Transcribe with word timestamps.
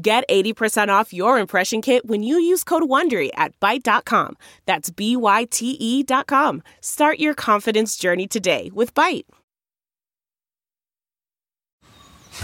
Get 0.00 0.22
80% 0.28 0.88
off 0.90 1.12
your 1.12 1.38
impression 1.40 1.82
kit 1.82 2.06
when 2.06 2.22
you 2.22 2.38
use 2.38 2.62
code 2.62 2.84
WONDERY 2.84 3.30
at 3.34 3.58
Byte.com. 3.58 4.36
That's 4.64 4.90
B-Y-T-E 4.90 6.02
dot 6.04 6.28
com. 6.28 6.62
Start 6.80 7.18
your 7.18 7.34
confidence 7.34 7.96
journey 7.96 8.28
today 8.28 8.70
with 8.72 8.94
Byte. 8.94 9.24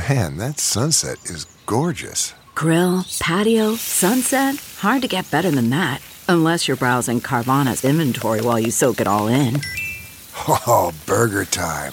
Man, 0.09 0.37
that 0.38 0.59
sunset 0.59 1.24
is 1.27 1.45
gorgeous. 1.66 2.34
Grill, 2.56 3.05
patio, 3.20 3.77
sunset. 3.77 4.57
Hard 4.79 5.02
to 5.02 5.09
get 5.09 5.30
better 5.30 5.52
than 5.52 5.71
that. 5.71 6.02
Unless 6.29 6.66
you're 6.66 6.77
browsing 6.77 7.21
Carvana's 7.21 7.84
inventory 7.84 8.41
while 8.41 8.59
you 8.59 8.73
soak 8.73 9.01
it 9.01 9.07
all 9.07 9.29
in. 9.29 9.60
Oh, 10.48 10.93
burger 11.07 11.45
time. 11.45 11.93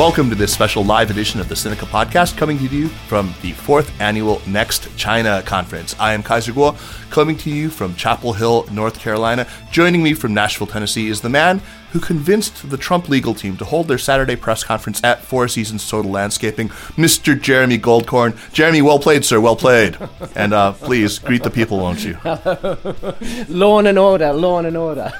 Welcome 0.00 0.30
to 0.30 0.34
this 0.34 0.50
special 0.50 0.82
live 0.82 1.10
edition 1.10 1.40
of 1.40 1.50
the 1.50 1.54
Sinica 1.54 1.84
Podcast, 1.84 2.38
coming 2.38 2.56
to 2.56 2.64
you 2.64 2.88
from 2.88 3.34
the 3.42 3.52
fourth 3.52 4.00
annual 4.00 4.40
Next 4.46 4.88
China 4.96 5.42
Conference. 5.44 5.94
I 6.00 6.14
am 6.14 6.22
Kaiser 6.22 6.52
Guo, 6.52 6.74
coming 7.10 7.36
to 7.36 7.50
you 7.50 7.68
from 7.68 7.94
Chapel 7.94 8.32
Hill, 8.32 8.66
North 8.72 8.98
Carolina. 8.98 9.46
Joining 9.70 10.02
me 10.02 10.14
from 10.14 10.32
Nashville, 10.32 10.68
Tennessee, 10.68 11.08
is 11.08 11.20
the 11.20 11.28
man 11.28 11.60
who 11.92 12.00
convinced 12.00 12.70
the 12.70 12.78
Trump 12.78 13.10
legal 13.10 13.34
team 13.34 13.58
to 13.58 13.64
hold 13.66 13.88
their 13.88 13.98
Saturday 13.98 14.36
press 14.36 14.64
conference 14.64 15.04
at 15.04 15.22
Four 15.22 15.48
Seasons 15.48 15.86
Total 15.86 16.10
Landscaping, 16.10 16.70
Mr. 16.96 17.38
Jeremy 17.38 17.78
Goldkorn. 17.78 18.54
Jeremy, 18.54 18.80
well 18.80 19.00
played, 19.00 19.26
sir, 19.26 19.38
well 19.38 19.54
played. 19.54 19.98
And 20.34 20.54
uh, 20.54 20.72
please 20.72 21.18
greet 21.18 21.42
the 21.42 21.50
people, 21.50 21.78
won't 21.78 22.02
you? 22.02 22.16
lawn 23.54 23.86
and 23.86 23.98
order, 23.98 24.32
lawn 24.32 24.64
and 24.64 24.78
order. 24.78 25.12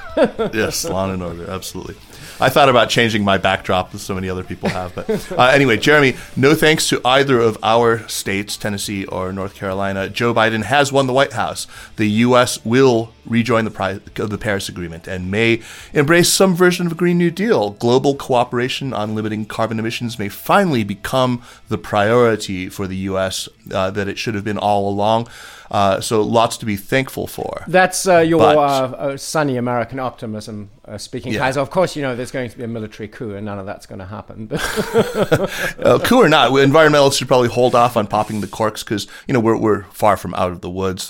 yes, 0.55 0.85
lawn 0.85 1.11
and 1.11 1.21
order, 1.21 1.51
absolutely. 1.51 1.97
I 2.41 2.49
thought 2.49 2.69
about 2.69 2.89
changing 2.89 3.23
my 3.23 3.37
backdrop, 3.37 3.93
as 3.93 4.01
so 4.01 4.15
many 4.15 4.27
other 4.27 4.43
people 4.43 4.67
have. 4.69 4.95
But 4.95 5.31
uh, 5.37 5.43
anyway, 5.53 5.77
Jeremy, 5.77 6.15
no 6.35 6.55
thanks 6.55 6.89
to 6.89 6.99
either 7.05 7.39
of 7.39 7.57
our 7.61 8.07
states, 8.07 8.57
Tennessee 8.57 9.05
or 9.05 9.31
North 9.31 9.53
Carolina, 9.53 10.09
Joe 10.09 10.33
Biden 10.33 10.63
has 10.63 10.91
won 10.91 11.05
the 11.05 11.13
White 11.13 11.33
House. 11.33 11.67
The 11.97 12.07
U.S. 12.07 12.65
will 12.65 13.13
rejoin 13.27 13.63
the, 13.65 13.71
pri- 13.71 13.99
the 14.15 14.39
Paris 14.39 14.67
Agreement 14.69 15.07
and 15.07 15.29
may 15.29 15.61
embrace 15.93 16.29
some 16.29 16.55
version 16.55 16.87
of 16.87 16.93
a 16.93 16.95
Green 16.95 17.19
New 17.19 17.29
Deal. 17.29 17.71
Global 17.71 18.15
cooperation 18.15 18.91
on 18.91 19.13
limiting 19.13 19.45
carbon 19.45 19.77
emissions 19.77 20.17
may 20.17 20.27
finally 20.27 20.83
become 20.83 21.43
the 21.69 21.77
priority 21.77 22.69
for 22.69 22.87
the 22.87 22.97
U.S. 22.97 23.49
Uh, 23.71 23.91
that 23.91 24.07
it 24.07 24.17
should 24.17 24.33
have 24.33 24.43
been 24.43 24.57
all 24.57 24.89
along. 24.89 25.27
Uh, 25.71 26.01
so 26.01 26.21
lots 26.21 26.57
to 26.57 26.65
be 26.65 26.75
thankful 26.75 27.27
for. 27.27 27.63
That's 27.65 28.05
uh, 28.05 28.17
your 28.17 28.39
but, 28.39 28.57
uh, 28.57 28.61
uh 28.61 29.17
sunny 29.17 29.55
American 29.55 29.99
optimism 29.99 30.69
uh, 30.83 30.97
speaking, 30.97 31.31
yeah. 31.31 31.39
Kaiser. 31.39 31.61
Of 31.61 31.69
course, 31.69 31.95
you 31.95 32.01
know 32.01 32.13
there's 32.13 32.31
going 32.31 32.49
to 32.49 32.57
be 32.57 32.65
a 32.65 32.67
military 32.67 33.07
coup, 33.07 33.35
and 33.35 33.45
none 33.45 33.57
of 33.57 33.65
that's 33.65 33.85
going 33.85 33.99
to 33.99 34.05
happen. 34.05 34.49
Coup 36.05 36.21
or 36.21 36.27
not, 36.27 36.51
environmentalists 36.51 37.17
should 37.17 37.29
probably 37.29 37.47
hold 37.47 37.73
off 37.73 37.95
on 37.95 38.05
popping 38.05 38.41
the 38.41 38.47
corks 38.47 38.83
because 38.83 39.07
you 39.27 39.33
know 39.33 39.39
we're 39.39 39.55
we're 39.55 39.83
far 39.83 40.17
from 40.17 40.33
out 40.33 40.51
of 40.51 40.59
the 40.59 40.69
woods. 40.69 41.09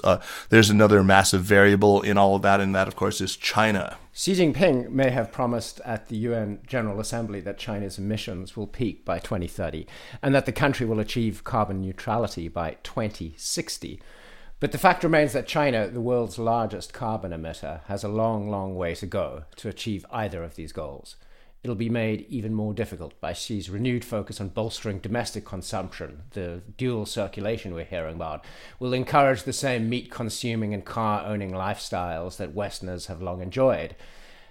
there's 0.50 0.70
another 0.70 1.04
massive 1.04 1.42
variable 1.42 2.02
in 2.04 2.20
all 2.20 2.36
of 2.36 2.44
that, 2.44 2.62
and 2.62 2.76
that 2.76 2.88
of 2.88 2.96
course 2.96 3.20
is 3.20 3.36
China. 3.36 3.98
Xi 4.14 4.34
Jinping 4.34 4.90
may 4.90 5.10
have 5.10 5.32
promised 5.32 5.80
at 5.86 6.10
the 6.10 6.18
UN 6.18 6.60
General 6.68 7.00
Assembly 7.00 7.40
that 7.42 7.58
China's 7.58 7.98
emissions 7.98 8.58
will 8.58 8.68
peak 8.68 9.06
by 9.06 9.20
2030 9.20 9.88
and 10.22 10.36
that 10.36 10.46
the 10.46 10.52
country 10.52 10.86
will 10.86 11.00
achieve 11.00 11.46
carbon 11.46 11.82
neutrality 11.82 12.50
by 12.50 12.76
2060. 12.84 14.02
But 14.62 14.72
the 14.72 14.78
fact 14.78 15.04
remains 15.04 15.34
that 15.34 15.48
China, 15.48 15.88
the 15.88 16.00
world's 16.00 16.38
largest 16.38 16.94
carbon 16.94 17.32
emitter, 17.32 17.84
has 17.86 18.04
a 18.04 18.08
long, 18.08 18.48
long 18.48 18.76
way 18.76 18.94
to 18.94 19.08
go 19.08 19.46
to 19.56 19.70
achieve 19.70 20.06
either 20.12 20.44
of 20.44 20.56
these 20.56 20.72
goals. 20.72 21.16
It'll 21.64 21.76
be 21.76 21.90
made 21.90 22.28
even 22.30 22.54
more 22.54 22.72
difficult 22.72 23.20
by 23.20 23.34
Xi's 23.34 23.72
renewed 23.72 24.06
focus 24.06 24.40
on 24.40 24.50
bolstering 24.50 25.00
domestic 25.00 25.46
consumption. 25.46 26.26
The 26.34 26.62
dual 26.78 27.08
circulation 27.08 27.74
we're 27.74 27.86
hearing 27.86 28.18
about 28.18 28.46
will 28.80 28.94
encourage 28.94 29.44
the 29.44 29.52
same 29.52 29.90
meat 29.90 30.12
consuming 30.12 30.76
and 30.76 30.86
car 30.86 31.26
owning 31.26 31.54
lifestyles 31.54 32.38
that 32.38 32.54
Westerners 32.54 33.08
have 33.08 33.20
long 33.20 33.42
enjoyed. 33.42 33.96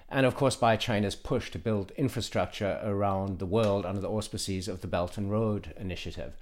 And 0.08 0.26
of 0.26 0.34
course, 0.34 0.56
by 0.56 0.74
China's 0.74 1.14
push 1.14 1.52
to 1.52 1.58
build 1.60 1.92
infrastructure 1.92 2.80
around 2.82 3.38
the 3.38 3.46
world 3.46 3.86
under 3.86 4.00
the 4.00 4.10
auspices 4.10 4.66
of 4.66 4.80
the 4.80 4.88
Belt 4.88 5.16
and 5.16 5.30
Road 5.30 5.72
Initiative. 5.78 6.32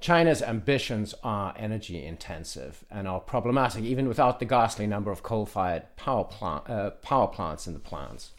China's 0.00 0.42
ambitions 0.42 1.14
are 1.24 1.54
energy 1.56 2.04
intensive 2.04 2.84
and 2.90 3.08
are 3.08 3.20
problematic 3.20 3.82
even 3.82 4.06
without 4.06 4.38
the 4.38 4.44
ghastly 4.44 4.86
number 4.86 5.10
of 5.10 5.22
coal 5.22 5.44
fired 5.44 5.84
power, 5.96 6.24
plant, 6.24 6.70
uh, 6.70 6.90
power 6.90 7.26
plants 7.26 7.66
in 7.66 7.72
the 7.72 7.80
plans. 7.80 8.30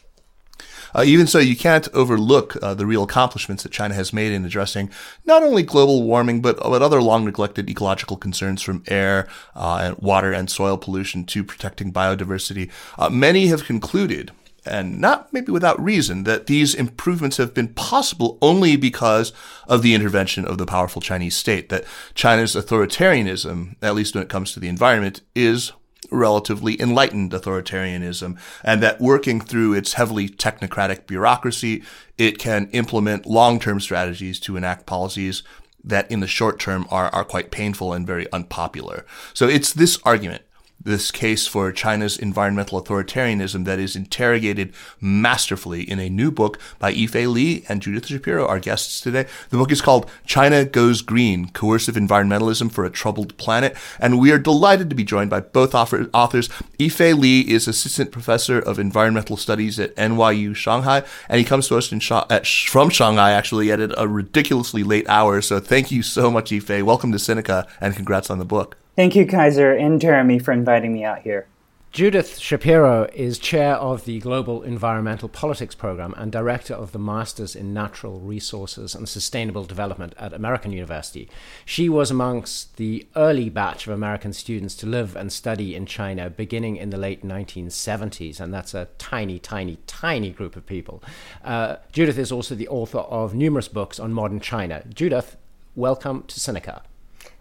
Uh, 0.94 1.02
even 1.06 1.26
so, 1.26 1.38
you 1.38 1.56
can't 1.56 1.88
overlook 1.94 2.56
uh, 2.62 2.74
the 2.74 2.86
real 2.86 3.02
accomplishments 3.02 3.62
that 3.62 3.72
China 3.72 3.94
has 3.94 4.12
made 4.12 4.32
in 4.32 4.44
addressing 4.44 4.90
not 5.24 5.42
only 5.42 5.62
global 5.62 6.02
warming, 6.02 6.42
but, 6.42 6.58
but 6.58 6.82
other 6.82 7.00
long 7.00 7.24
neglected 7.24 7.68
ecological 7.70 8.16
concerns 8.16 8.60
from 8.60 8.82
air 8.88 9.28
uh, 9.54 9.80
and 9.82 9.98
water 9.98 10.32
and 10.32 10.50
soil 10.50 10.76
pollution 10.76 11.24
to 11.24 11.44
protecting 11.44 11.92
biodiversity. 11.92 12.70
Uh, 12.98 13.08
many 13.08 13.46
have 13.46 13.64
concluded 13.64 14.32
and 14.64 15.00
not 15.00 15.32
maybe 15.32 15.52
without 15.52 15.82
reason, 15.82 16.24
that 16.24 16.46
these 16.46 16.74
improvements 16.74 17.36
have 17.38 17.54
been 17.54 17.68
possible 17.68 18.38
only 18.42 18.76
because 18.76 19.32
of 19.66 19.82
the 19.82 19.94
intervention 19.94 20.44
of 20.44 20.58
the 20.58 20.66
powerful 20.66 21.00
Chinese 21.00 21.36
state, 21.36 21.68
that 21.68 21.84
China's 22.14 22.54
authoritarianism, 22.54 23.76
at 23.82 23.94
least 23.94 24.14
when 24.14 24.22
it 24.22 24.28
comes 24.28 24.52
to 24.52 24.60
the 24.60 24.68
environment, 24.68 25.22
is 25.34 25.72
relatively 26.10 26.80
enlightened 26.80 27.32
authoritarianism, 27.32 28.38
and 28.64 28.82
that 28.82 29.00
working 29.00 29.40
through 29.40 29.74
its 29.74 29.94
heavily 29.94 30.28
technocratic 30.28 31.06
bureaucracy, 31.06 31.82
it 32.18 32.38
can 32.38 32.68
implement 32.72 33.26
long-term 33.26 33.80
strategies 33.80 34.40
to 34.40 34.56
enact 34.56 34.86
policies 34.86 35.42
that 35.82 36.10
in 36.10 36.20
the 36.20 36.26
short 36.26 36.58
term 36.58 36.86
are, 36.90 37.08
are 37.14 37.24
quite 37.24 37.50
painful 37.50 37.92
and 37.92 38.06
very 38.06 38.30
unpopular. 38.32 39.06
So 39.32 39.48
it's 39.48 39.72
this 39.72 39.98
argument 40.04 40.42
this 40.82 41.10
case 41.10 41.46
for 41.46 41.72
China's 41.72 42.18
environmental 42.18 42.82
authoritarianism 42.82 43.64
that 43.66 43.78
is 43.78 43.94
interrogated 43.94 44.72
masterfully 45.00 45.82
in 45.82 45.98
a 45.98 46.08
new 46.08 46.30
book 46.30 46.58
by 46.78 46.92
Yifei 46.92 47.30
Li 47.30 47.64
and 47.68 47.82
Judith 47.82 48.06
Shapiro, 48.06 48.46
our 48.46 48.58
guests 48.58 49.00
today. 49.00 49.26
The 49.50 49.58
book 49.58 49.70
is 49.70 49.82
called 49.82 50.10
China 50.24 50.64
Goes 50.64 51.02
Green, 51.02 51.50
Coercive 51.50 51.96
Environmentalism 51.96 52.72
for 52.72 52.84
a 52.84 52.90
Troubled 52.90 53.36
Planet. 53.36 53.76
And 53.98 54.18
we 54.18 54.32
are 54.32 54.38
delighted 54.38 54.88
to 54.90 54.96
be 54.96 55.04
joined 55.04 55.30
by 55.30 55.40
both 55.40 55.74
authors. 55.74 56.48
Yifei 56.78 57.18
Li 57.18 57.40
is 57.50 57.68
Assistant 57.68 58.10
Professor 58.10 58.58
of 58.58 58.78
Environmental 58.78 59.36
Studies 59.36 59.78
at 59.78 59.94
NYU 59.96 60.54
Shanghai, 60.54 61.02
and 61.28 61.38
he 61.38 61.44
comes 61.44 61.68
to 61.68 61.76
us 61.76 61.92
at, 61.92 62.10
uh, 62.10 62.40
from 62.68 62.88
Shanghai, 62.88 63.32
actually, 63.32 63.70
at 63.70 63.80
a 63.80 64.08
ridiculously 64.08 64.82
late 64.82 65.08
hour. 65.08 65.42
So 65.42 65.60
thank 65.60 65.90
you 65.90 66.02
so 66.02 66.30
much, 66.30 66.50
Yifei. 66.50 66.82
Welcome 66.82 67.12
to 67.12 67.18
Sinica, 67.18 67.68
and 67.80 67.94
congrats 67.94 68.30
on 68.30 68.38
the 68.38 68.44
book. 68.44 68.79
Thank 68.96 69.14
you, 69.14 69.26
Kaiser 69.26 69.72
and 69.72 70.00
Jeremy, 70.00 70.38
for 70.38 70.52
inviting 70.52 70.92
me 70.92 71.04
out 71.04 71.20
here. 71.20 71.46
Judith 71.92 72.38
Shapiro 72.38 73.08
is 73.14 73.36
chair 73.36 73.74
of 73.74 74.04
the 74.04 74.20
Global 74.20 74.62
Environmental 74.62 75.28
Politics 75.28 75.74
Program 75.74 76.14
and 76.16 76.30
director 76.30 76.72
of 76.72 76.92
the 76.92 77.00
Masters 77.00 77.56
in 77.56 77.74
Natural 77.74 78.20
Resources 78.20 78.94
and 78.94 79.08
Sustainable 79.08 79.64
Development 79.64 80.14
at 80.16 80.32
American 80.32 80.70
University. 80.70 81.28
She 81.64 81.88
was 81.88 82.08
amongst 82.08 82.76
the 82.76 83.08
early 83.16 83.48
batch 83.48 83.88
of 83.88 83.92
American 83.92 84.32
students 84.32 84.76
to 84.76 84.86
live 84.86 85.16
and 85.16 85.32
study 85.32 85.74
in 85.74 85.84
China 85.84 86.30
beginning 86.30 86.76
in 86.76 86.90
the 86.90 86.96
late 86.96 87.24
1970s, 87.24 88.38
and 88.38 88.54
that's 88.54 88.72
a 88.72 88.86
tiny, 88.98 89.40
tiny, 89.40 89.78
tiny 89.88 90.30
group 90.30 90.54
of 90.54 90.66
people. 90.66 91.02
Uh, 91.42 91.76
Judith 91.90 92.18
is 92.18 92.30
also 92.30 92.54
the 92.54 92.68
author 92.68 92.98
of 92.98 93.34
numerous 93.34 93.66
books 93.66 93.98
on 93.98 94.12
modern 94.12 94.38
China. 94.38 94.84
Judith, 94.94 95.36
welcome 95.74 96.22
to 96.28 96.38
Sinica. 96.38 96.82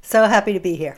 So 0.01 0.25
happy 0.25 0.53
to 0.53 0.59
be 0.59 0.73
here. 0.73 0.97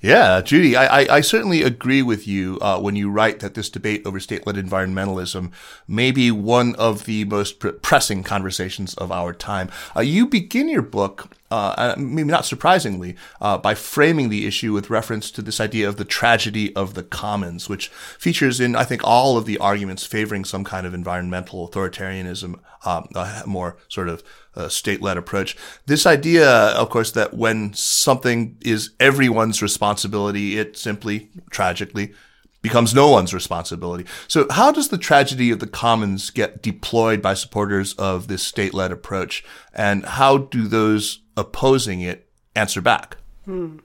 Yeah, 0.00 0.42
Judy, 0.42 0.76
I, 0.76 1.00
I, 1.00 1.16
I, 1.16 1.20
certainly 1.20 1.64
agree 1.64 2.02
with 2.02 2.28
you 2.28 2.56
uh, 2.62 2.78
when 2.78 2.94
you 2.94 3.10
write 3.10 3.40
that 3.40 3.54
this 3.54 3.68
debate 3.68 4.02
over 4.06 4.20
state-led 4.20 4.54
environmentalism 4.54 5.50
may 5.88 6.12
be 6.12 6.30
one 6.30 6.76
of 6.76 7.04
the 7.04 7.24
most 7.24 7.58
pr- 7.58 7.70
pressing 7.70 8.22
conversations 8.22 8.94
of 8.94 9.10
our 9.10 9.32
time. 9.32 9.68
Uh, 9.96 10.02
you 10.02 10.28
begin 10.28 10.68
your 10.68 10.82
book, 10.82 11.32
uh, 11.50 11.94
maybe 11.96 12.30
not 12.30 12.44
surprisingly, 12.44 13.16
uh, 13.40 13.56
by 13.58 13.74
framing 13.74 14.28
the 14.28 14.46
issue 14.46 14.72
with 14.72 14.90
reference 14.90 15.30
to 15.30 15.42
this 15.42 15.60
idea 15.60 15.88
of 15.88 15.96
the 15.96 16.04
tragedy 16.04 16.74
of 16.76 16.94
the 16.94 17.02
commons, 17.02 17.68
which 17.68 17.88
features 18.18 18.60
in, 18.60 18.76
I 18.76 18.84
think, 18.84 19.02
all 19.04 19.36
of 19.36 19.46
the 19.46 19.58
arguments 19.58 20.04
favoring 20.04 20.44
some 20.44 20.64
kind 20.64 20.86
of 20.86 20.94
environmental 20.94 21.68
authoritarianism, 21.68 22.58
um, 22.84 23.08
a 23.14 23.42
more 23.46 23.76
sort 23.88 24.08
of 24.08 24.22
uh, 24.54 24.68
state-led 24.68 25.16
approach. 25.16 25.56
This 25.86 26.06
idea, 26.06 26.48
of 26.50 26.90
course, 26.90 27.12
that 27.12 27.34
when 27.34 27.72
something 27.74 28.56
is 28.60 28.90
everyone's 29.00 29.62
responsibility, 29.62 30.58
it 30.58 30.76
simply, 30.76 31.30
tragically, 31.50 32.12
becomes 32.60 32.92
no 32.92 33.08
one's 33.08 33.32
responsibility. 33.32 34.04
So 34.26 34.46
how 34.50 34.72
does 34.72 34.88
the 34.88 34.98
tragedy 34.98 35.52
of 35.52 35.60
the 35.60 35.66
commons 35.68 36.30
get 36.30 36.60
deployed 36.60 37.22
by 37.22 37.34
supporters 37.34 37.94
of 37.94 38.26
this 38.26 38.42
state-led 38.42 38.90
approach? 38.90 39.44
And 39.72 40.04
how 40.04 40.38
do 40.38 40.66
those 40.66 41.20
opposing 41.38 42.00
it 42.00 42.28
answer 42.54 42.80
back? 42.80 43.16
Hmm. 43.44 43.78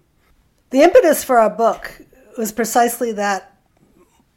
The 0.71 0.81
impetus 0.81 1.23
for 1.23 1.39
our 1.39 1.51
book 1.51 2.01
was 2.37 2.51
precisely 2.51 3.11
that 3.13 3.57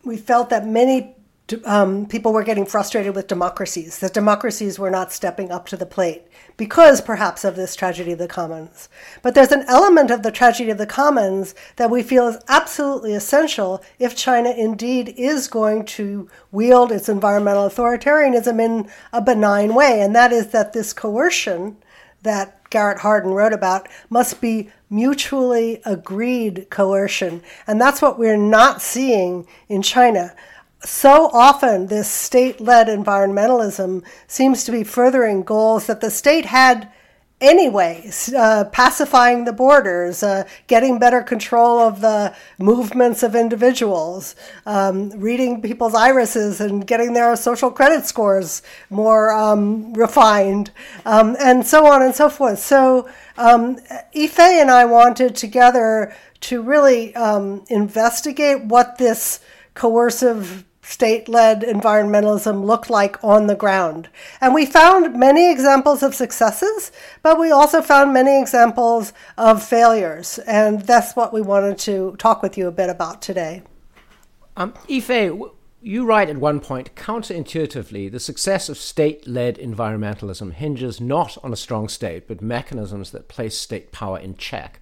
we 0.04 0.16
felt 0.16 0.50
that 0.50 0.66
many 0.66 1.16
um, 1.64 2.06
people 2.06 2.32
were 2.32 2.42
getting 2.42 2.66
frustrated 2.66 3.14
with 3.14 3.28
democracies, 3.28 4.00
that 4.00 4.12
democracies 4.12 4.78
were 4.78 4.90
not 4.90 5.12
stepping 5.12 5.50
up 5.50 5.66
to 5.68 5.76
the 5.76 5.86
plate 5.86 6.24
because 6.56 7.00
perhaps 7.00 7.44
of 7.44 7.54
this 7.54 7.76
tragedy 7.76 8.12
of 8.12 8.18
the 8.18 8.26
commons. 8.26 8.88
But 9.22 9.34
there's 9.34 9.52
an 9.52 9.64
element 9.68 10.10
of 10.10 10.22
the 10.22 10.32
tragedy 10.32 10.70
of 10.70 10.78
the 10.78 10.86
commons 10.86 11.54
that 11.76 11.90
we 11.90 12.02
feel 12.02 12.26
is 12.28 12.38
absolutely 12.48 13.14
essential 13.14 13.82
if 13.98 14.16
China 14.16 14.50
indeed 14.50 15.14
is 15.16 15.46
going 15.46 15.84
to 15.84 16.28
wield 16.50 16.90
its 16.90 17.08
environmental 17.08 17.68
authoritarianism 17.68 18.60
in 18.60 18.90
a 19.12 19.22
benign 19.22 19.74
way, 19.74 20.00
and 20.00 20.14
that 20.16 20.32
is 20.32 20.48
that 20.48 20.72
this 20.72 20.92
coercion 20.92 21.76
that 22.22 22.55
Garrett 22.70 22.98
Hardin 22.98 23.30
wrote 23.30 23.52
about 23.52 23.88
must 24.10 24.40
be 24.40 24.70
mutually 24.90 25.80
agreed 25.84 26.66
coercion. 26.70 27.42
And 27.66 27.80
that's 27.80 28.02
what 28.02 28.18
we're 28.18 28.36
not 28.36 28.82
seeing 28.82 29.46
in 29.68 29.82
China 29.82 30.34
so 30.84 31.30
often 31.32 31.86
this 31.86 32.08
state 32.08 32.60
led 32.60 32.86
environmentalism 32.86 34.04
seems 34.26 34.64
to 34.64 34.72
be 34.72 34.84
furthering 34.84 35.42
goals 35.42 35.86
that 35.86 36.00
the 36.00 36.10
state 36.10 36.46
had 36.46 36.88
anyway, 37.40 38.10
uh, 38.36 38.64
pacifying 38.72 39.44
the 39.44 39.52
borders, 39.52 40.22
uh, 40.22 40.44
getting 40.66 40.98
better 40.98 41.22
control 41.22 41.78
of 41.78 42.00
the 42.00 42.34
movements 42.58 43.22
of 43.22 43.34
individuals, 43.34 44.34
um, 44.64 45.10
reading 45.10 45.60
people's 45.60 45.94
irises 45.94 46.60
and 46.60 46.86
getting 46.86 47.12
their 47.12 47.36
social 47.36 47.70
credit 47.70 48.04
scores 48.04 48.62
more 48.90 49.32
um, 49.32 49.92
refined, 49.94 50.70
um, 51.04 51.36
and 51.38 51.66
so 51.66 51.86
on 51.86 52.02
and 52.02 52.14
so 52.14 52.28
forth. 52.28 52.58
So, 52.58 53.08
um, 53.36 53.76
Yifei 54.14 54.60
and 54.60 54.70
I 54.70 54.86
wanted 54.86 55.36
together 55.36 56.14
to 56.40 56.62
really 56.62 57.14
um, 57.14 57.64
investigate 57.68 58.64
what 58.64 58.98
this 58.98 59.40
coercive 59.74 60.64
state 60.86 61.28
led 61.28 61.62
environmentalism 61.62 62.64
looked 62.64 62.88
like 62.88 63.22
on 63.22 63.48
the 63.48 63.56
ground. 63.56 64.08
And 64.40 64.54
we 64.54 64.64
found 64.64 65.18
many 65.18 65.50
examples 65.50 66.02
of 66.02 66.14
successes, 66.14 66.92
but 67.22 67.38
we 67.38 67.50
also 67.50 67.82
found 67.82 68.12
many 68.12 68.40
examples 68.40 69.12
of 69.36 69.62
failures. 69.62 70.38
And 70.46 70.82
that's 70.82 71.16
what 71.16 71.32
we 71.32 71.42
wanted 71.42 71.78
to 71.78 72.14
talk 72.18 72.40
with 72.40 72.56
you 72.56 72.68
a 72.68 72.72
bit 72.72 72.88
about 72.88 73.20
today. 73.20 73.62
Um, 74.56 74.72
Yifei, 74.88 75.50
you 75.82 76.04
write 76.04 76.30
at 76.30 76.38
one 76.38 76.60
point 76.60 76.94
counterintuitively, 76.94 78.10
the 78.10 78.20
success 78.20 78.68
of 78.68 78.78
state 78.78 79.26
led 79.26 79.58
environmentalism 79.58 80.52
hinges 80.52 81.00
not 81.00 81.36
on 81.42 81.52
a 81.52 81.56
strong 81.56 81.88
state, 81.88 82.28
but 82.28 82.40
mechanisms 82.40 83.10
that 83.10 83.28
place 83.28 83.58
state 83.58 83.90
power 83.90 84.18
in 84.18 84.36
check. 84.36 84.80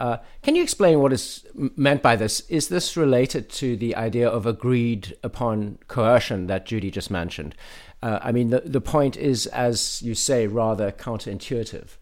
Uh, 0.00 0.18
can 0.42 0.54
you 0.54 0.62
explain 0.62 1.00
what 1.00 1.12
is 1.12 1.44
meant 1.54 2.02
by 2.02 2.14
this? 2.14 2.40
Is 2.48 2.68
this 2.68 2.96
related 2.96 3.48
to 3.50 3.76
the 3.76 3.96
idea 3.96 4.28
of 4.28 4.46
agreed 4.46 5.16
upon 5.22 5.78
coercion 5.88 6.46
that 6.46 6.66
Judy 6.66 6.90
just 6.90 7.10
mentioned? 7.10 7.54
Uh, 8.02 8.20
I 8.22 8.30
mean, 8.30 8.50
the, 8.50 8.60
the 8.60 8.80
point 8.80 9.16
is, 9.16 9.46
as 9.46 10.00
you 10.02 10.14
say, 10.14 10.46
rather 10.46 10.92
counterintuitive. 10.92 11.96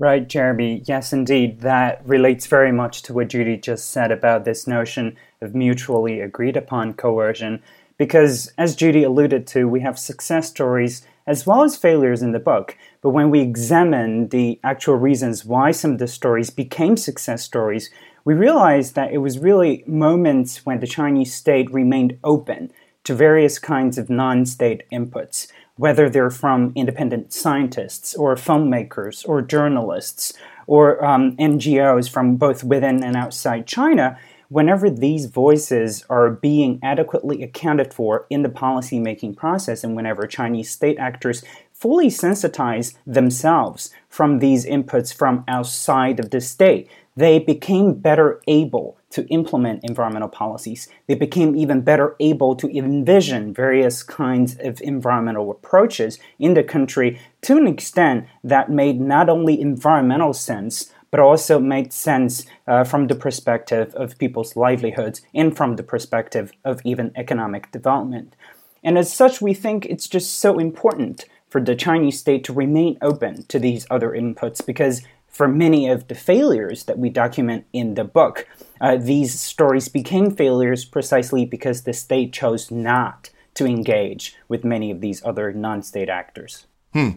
Right, 0.00 0.28
Jeremy. 0.28 0.82
Yes, 0.86 1.12
indeed. 1.12 1.60
That 1.60 2.02
relates 2.06 2.46
very 2.46 2.72
much 2.72 3.02
to 3.02 3.12
what 3.12 3.28
Judy 3.28 3.56
just 3.56 3.90
said 3.90 4.12
about 4.12 4.44
this 4.44 4.66
notion 4.66 5.16
of 5.40 5.54
mutually 5.54 6.20
agreed 6.20 6.56
upon 6.56 6.94
coercion. 6.94 7.62
Because, 7.96 8.52
as 8.58 8.76
Judy 8.76 9.02
alluded 9.02 9.46
to, 9.48 9.68
we 9.68 9.80
have 9.80 9.98
success 9.98 10.48
stories 10.48 11.04
as 11.26 11.46
well 11.46 11.62
as 11.62 11.76
failures 11.76 12.22
in 12.22 12.32
the 12.32 12.38
book. 12.38 12.76
But 13.00 13.10
when 13.10 13.30
we 13.30 13.40
examine 13.40 14.28
the 14.28 14.58
actual 14.64 14.96
reasons 14.96 15.44
why 15.44 15.70
some 15.70 15.92
of 15.92 15.98
the 15.98 16.08
stories 16.08 16.50
became 16.50 16.96
success 16.96 17.42
stories, 17.42 17.90
we 18.24 18.34
realize 18.34 18.92
that 18.92 19.12
it 19.12 19.18
was 19.18 19.38
really 19.38 19.84
moments 19.86 20.66
when 20.66 20.80
the 20.80 20.86
Chinese 20.86 21.32
state 21.32 21.70
remained 21.72 22.18
open 22.24 22.72
to 23.04 23.14
various 23.14 23.58
kinds 23.58 23.98
of 23.98 24.10
non 24.10 24.44
state 24.44 24.82
inputs, 24.92 25.46
whether 25.76 26.10
they're 26.10 26.30
from 26.30 26.72
independent 26.74 27.32
scientists 27.32 28.14
or 28.14 28.34
filmmakers 28.34 29.26
or 29.28 29.42
journalists 29.42 30.32
or 30.66 31.02
um, 31.04 31.36
NGOs 31.36 32.10
from 32.10 32.36
both 32.36 32.64
within 32.64 33.02
and 33.02 33.16
outside 33.16 33.66
China 33.66 34.18
whenever 34.48 34.88
these 34.88 35.26
voices 35.26 36.04
are 36.08 36.30
being 36.30 36.78
adequately 36.82 37.42
accounted 37.42 37.92
for 37.92 38.26
in 38.30 38.42
the 38.42 38.48
policy-making 38.48 39.34
process 39.34 39.84
and 39.84 39.94
whenever 39.94 40.26
Chinese 40.26 40.70
state 40.70 40.98
actors 40.98 41.44
fully 41.78 42.08
sensitize 42.08 42.94
themselves 43.06 43.90
from 44.08 44.38
these 44.38 44.66
inputs 44.66 45.14
from 45.14 45.44
outside 45.46 46.18
of 46.18 46.30
the 46.30 46.40
state, 46.40 46.88
they 47.16 47.38
became 47.38 47.94
better 47.94 48.40
able 48.46 48.96
to 49.10 49.26
implement 49.28 49.84
environmental 49.84 50.28
policies. 50.28 50.88
They 51.06 51.14
became 51.14 51.56
even 51.56 51.80
better 51.80 52.14
able 52.20 52.54
to 52.56 52.68
envision 52.68 53.54
various 53.54 54.02
kinds 54.02 54.56
of 54.60 54.80
environmental 54.82 55.50
approaches 55.50 56.18
in 56.38 56.54
the 56.54 56.62
country 56.62 57.20
to 57.42 57.56
an 57.56 57.66
extent 57.66 58.26
that 58.44 58.70
made 58.70 59.00
not 59.00 59.28
only 59.28 59.60
environmental 59.60 60.32
sense, 60.32 60.92
but 61.10 61.20
also 61.20 61.58
made 61.58 61.92
sense 61.92 62.44
uh, 62.66 62.84
from 62.84 63.06
the 63.06 63.14
perspective 63.14 63.94
of 63.94 64.18
people's 64.18 64.56
livelihoods 64.56 65.22
and 65.34 65.56
from 65.56 65.76
the 65.76 65.82
perspective 65.82 66.52
of 66.64 66.80
even 66.84 67.12
economic 67.16 67.70
development. 67.72 68.36
And 68.84 68.98
as 68.98 69.12
such, 69.12 69.40
we 69.40 69.54
think 69.54 69.86
it's 69.86 70.06
just 70.06 70.38
so 70.38 70.58
important 70.58 71.24
for 71.48 71.60
the 71.60 71.74
Chinese 71.74 72.18
state 72.18 72.44
to 72.44 72.52
remain 72.52 72.98
open 73.00 73.44
to 73.44 73.58
these 73.58 73.86
other 73.90 74.10
inputs 74.10 74.64
because 74.64 75.02
for 75.26 75.48
many 75.48 75.88
of 75.88 76.08
the 76.08 76.14
failures 76.14 76.84
that 76.84 76.98
we 76.98 77.10
document 77.10 77.64
in 77.72 77.94
the 77.94 78.04
book, 78.04 78.46
uh, 78.80 78.96
these 78.96 79.38
stories 79.38 79.88
became 79.88 80.30
failures 80.30 80.84
precisely 80.84 81.44
because 81.44 81.82
the 81.82 81.92
state 81.92 82.32
chose 82.32 82.70
not 82.70 83.30
to 83.54 83.66
engage 83.66 84.36
with 84.48 84.64
many 84.64 84.90
of 84.90 85.00
these 85.00 85.24
other 85.24 85.52
non 85.52 85.82
state 85.82 86.08
actors. 86.08 86.66
Hmm. 86.92 87.10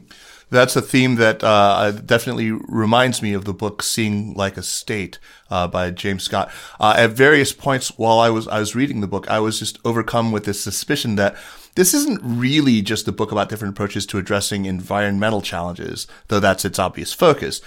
That's 0.52 0.76
a 0.76 0.82
theme 0.82 1.16
that 1.16 1.42
uh, 1.44 1.92
definitely 1.92 2.52
reminds 2.52 3.22
me 3.22 3.32
of 3.34 3.46
the 3.46 3.54
book 3.54 3.82
"Seeing 3.82 4.34
Like 4.34 4.58
a 4.58 4.64
State" 4.64 5.18
uh, 5.50 5.68
by 5.68 5.92
James 5.92 6.24
Scott. 6.24 6.52
Uh, 6.78 6.94
at 6.98 7.12
various 7.12 7.54
points 7.54 7.98
while 7.98 8.20
I 8.20 8.30
was 8.30 8.50
I 8.50 8.60
was 8.60 8.76
reading 8.76 9.00
the 9.00 9.08
book, 9.08 9.30
I 9.30 9.40
was 9.40 9.60
just 9.60 9.80
overcome 9.86 10.34
with 10.34 10.44
this 10.44 10.62
suspicion 10.62 11.16
that 11.16 11.38
this 11.76 11.94
isn't 11.94 12.20
really 12.22 12.82
just 12.82 13.08
a 13.08 13.14
book 13.14 13.32
about 13.32 13.48
different 13.48 13.76
approaches 13.76 14.06
to 14.08 14.18
addressing 14.18 14.66
environmental 14.66 15.42
challenges, 15.42 16.06
though 16.28 16.42
that's 16.42 16.66
its 16.66 16.80
obvious 16.80 17.14
focus. 17.14 17.62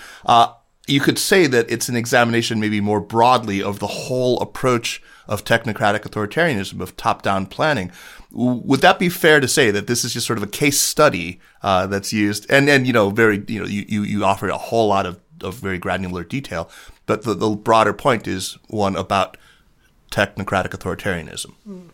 You 0.86 1.00
could 1.00 1.18
say 1.18 1.46
that 1.46 1.70
it's 1.70 1.88
an 1.88 1.96
examination, 1.96 2.60
maybe 2.60 2.80
more 2.80 3.00
broadly, 3.00 3.62
of 3.62 3.78
the 3.78 3.86
whole 3.86 4.38
approach 4.40 5.02
of 5.26 5.44
technocratic 5.44 6.00
authoritarianism, 6.00 6.80
of 6.80 6.96
top-down 6.96 7.46
planning. 7.46 7.90
Would 8.30 8.80
that 8.82 8.98
be 8.98 9.08
fair 9.08 9.40
to 9.40 9.48
say 9.48 9.70
that 9.70 9.86
this 9.86 10.04
is 10.04 10.12
just 10.12 10.26
sort 10.26 10.38
of 10.38 10.42
a 10.42 10.48
case 10.48 10.80
study 10.80 11.40
uh, 11.62 11.86
that's 11.86 12.12
used, 12.12 12.50
and 12.50 12.68
and 12.68 12.86
you 12.86 12.92
know, 12.92 13.10
very 13.10 13.42
you 13.46 13.60
know, 13.60 13.66
you, 13.66 14.02
you 14.02 14.24
offer 14.24 14.48
a 14.48 14.58
whole 14.58 14.88
lot 14.88 15.06
of, 15.06 15.20
of 15.40 15.54
very 15.54 15.78
granular 15.78 16.24
detail, 16.24 16.68
but 17.06 17.22
the, 17.22 17.32
the 17.32 17.50
broader 17.50 17.94
point 17.94 18.28
is 18.28 18.58
one 18.68 18.96
about 18.96 19.36
technocratic 20.10 20.70
authoritarianism. 20.70 21.54
Mm 21.66 21.90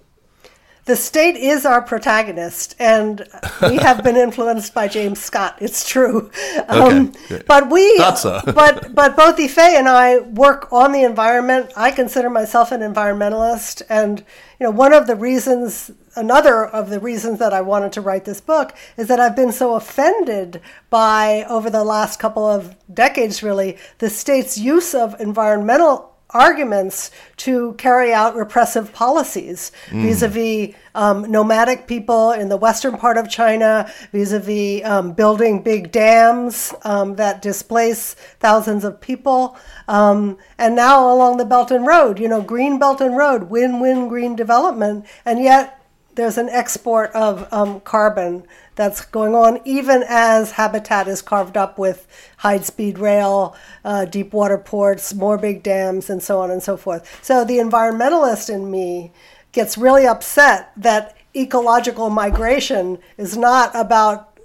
the 0.91 0.97
state 0.97 1.37
is 1.37 1.65
our 1.65 1.81
protagonist, 1.81 2.75
and 2.81 3.25
we 3.63 3.77
have 3.77 4.03
been 4.03 4.17
influenced 4.27 4.75
by 4.75 4.89
James 4.89 5.21
Scott. 5.21 5.57
It's 5.61 5.89
true, 5.89 6.33
um, 6.67 7.13
okay. 7.31 7.45
but 7.47 7.71
we, 7.71 7.97
so. 8.17 8.41
but 8.47 8.93
but 8.95 9.15
both 9.15 9.37
Yifei 9.37 9.79
and 9.79 9.89
I 9.89 10.19
work 10.19 10.73
on 10.73 10.91
the 10.91 11.05
environment. 11.05 11.71
I 11.77 11.93
consider 11.93 12.29
myself 12.29 12.73
an 12.73 12.81
environmentalist, 12.81 13.83
and 13.89 14.19
you 14.59 14.65
know, 14.65 14.73
one 14.73 14.93
of 14.93 15.07
the 15.07 15.15
reasons, 15.15 15.93
another 16.17 16.67
of 16.67 16.91
the 16.91 16.99
reasons 16.99 17.39
that 17.39 17.53
I 17.53 17.61
wanted 17.61 17.93
to 17.93 18.01
write 18.01 18.25
this 18.25 18.41
book 18.41 18.75
is 18.97 19.07
that 19.07 19.21
I've 19.21 19.37
been 19.37 19.53
so 19.53 19.77
offended 19.77 20.61
by 20.91 21.45
over 21.49 21.71
the 21.71 21.85
last 21.85 22.19
couple 22.19 22.45
of 22.45 22.75
decades, 22.93 23.45
really, 23.45 23.79
the 23.99 24.11
state's 24.11 24.59
use 24.59 24.93
of 24.93 25.15
environmental 25.21 26.10
arguments 26.33 27.11
to 27.39 27.75
carry 27.75 28.13
out 28.13 28.35
repressive 28.35 28.93
policies 28.93 29.73
vis 29.91 30.23
a 30.23 30.29
vis 30.29 30.75
nomadic 30.95 31.87
people 31.87 32.33
in 32.33 32.49
the 32.49 32.57
western 32.57 32.97
part 32.97 33.17
of 33.17 33.29
China, 33.29 33.91
vis 34.13 34.33
a 34.33 34.41
vis 34.41 34.83
building 35.15 35.63
big 35.63 35.93
dams 35.93 36.75
um, 36.83 37.17
that 37.17 37.43
displace 37.43 38.15
thousands 38.41 38.85
of 38.85 39.01
people. 39.01 39.57
Um, 39.89 40.39
and 40.59 40.77
now 40.77 41.13
along 41.13 41.39
the 41.39 41.45
Belt 41.45 41.71
and 41.71 41.87
Road, 41.87 42.19
you 42.19 42.29
know, 42.29 42.43
Green 42.43 42.79
Belt 42.79 43.01
and 43.01 43.17
Road, 43.17 43.45
win 43.45 43.81
win 43.81 44.09
green 44.09 44.37
development. 44.37 45.07
And 45.25 45.43
yet 45.43 45.80
there's 46.15 46.39
an 46.39 46.49
export 46.49 47.11
of 47.13 47.51
um, 47.53 47.81
carbon 47.81 48.45
that's 48.75 49.05
going 49.05 49.35
on, 49.35 49.61
even 49.65 50.05
as 50.09 50.53
habitat 50.53 51.07
is 51.09 51.23
carved 51.23 51.57
up 51.57 51.79
with 51.79 52.07
high 52.39 52.61
speed 52.61 52.99
rail, 52.99 53.57
uh, 53.85 54.05
deep 54.05 54.33
water 54.33 54.59
ports, 54.59 55.15
more 55.15 55.39
big 55.39 55.63
dams, 55.63 56.11
and 56.11 56.23
so 56.23 56.41
on 56.41 56.51
and 56.51 56.63
so 56.63 56.77
forth. 56.77 57.23
So 57.23 57.45
the 57.45 57.59
environmentalist 57.59 58.49
in 58.49 58.71
me 58.71 59.13
gets 59.53 59.77
really 59.77 60.07
upset 60.07 60.73
that 60.77 61.17
ecological 61.37 62.11
migration 62.11 62.99
is 63.17 63.37
not 63.37 63.71
about 63.75 64.39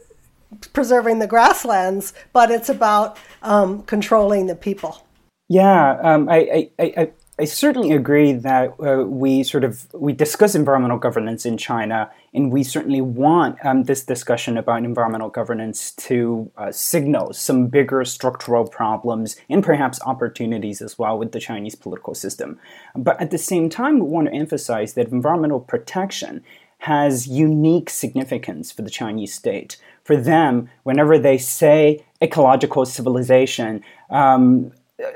preserving 0.73 1.19
the 1.19 1.27
grasslands, 1.27 2.13
but 2.33 2.51
it's 2.51 2.69
about 2.69 3.17
um, 3.41 3.83
controlling 3.83 4.47
the 4.47 4.55
people. 4.55 5.05
Yeah, 5.47 5.97
um, 6.01 6.27
I, 6.29 6.69
I, 6.79 6.93
I, 6.97 7.11
I 7.37 7.43
certainly 7.43 7.91
agree 7.91 8.31
that 8.31 8.75
uh, 8.79 9.03
we 9.03 9.43
sort 9.43 9.65
of 9.65 9.93
we 9.93 10.13
discuss 10.13 10.55
environmental 10.55 10.97
governance 10.97 11.45
in 11.45 11.57
China, 11.57 12.09
and 12.33 12.49
we 12.49 12.63
certainly 12.63 13.01
want 13.01 13.57
um, 13.65 13.83
this 13.83 14.05
discussion 14.05 14.57
about 14.57 14.85
environmental 14.85 15.27
governance 15.27 15.91
to 15.91 16.49
uh, 16.55 16.71
signal 16.71 17.33
some 17.33 17.67
bigger 17.67 18.05
structural 18.05 18.65
problems 18.65 19.35
and 19.49 19.65
perhaps 19.65 19.99
opportunities 20.05 20.81
as 20.81 20.97
well 20.97 21.17
with 21.17 21.33
the 21.33 21.41
Chinese 21.41 21.75
political 21.75 22.15
system. 22.15 22.57
But 22.95 23.19
at 23.19 23.31
the 23.31 23.37
same 23.37 23.69
time, 23.69 23.95
we 23.99 24.07
want 24.07 24.29
to 24.29 24.33
emphasize 24.33 24.93
that 24.93 25.09
environmental 25.09 25.59
protection 25.59 26.41
has 26.79 27.27
unique 27.27 27.89
significance 27.89 28.71
for 28.71 28.81
the 28.81 28.89
Chinese 28.89 29.33
state. 29.33 29.75
For 30.05 30.15
them, 30.15 30.69
whenever 30.83 31.17
they 31.17 31.37
say 31.37 32.05
ecological 32.21 32.85
civilization, 32.85 33.83
um, 34.09 34.71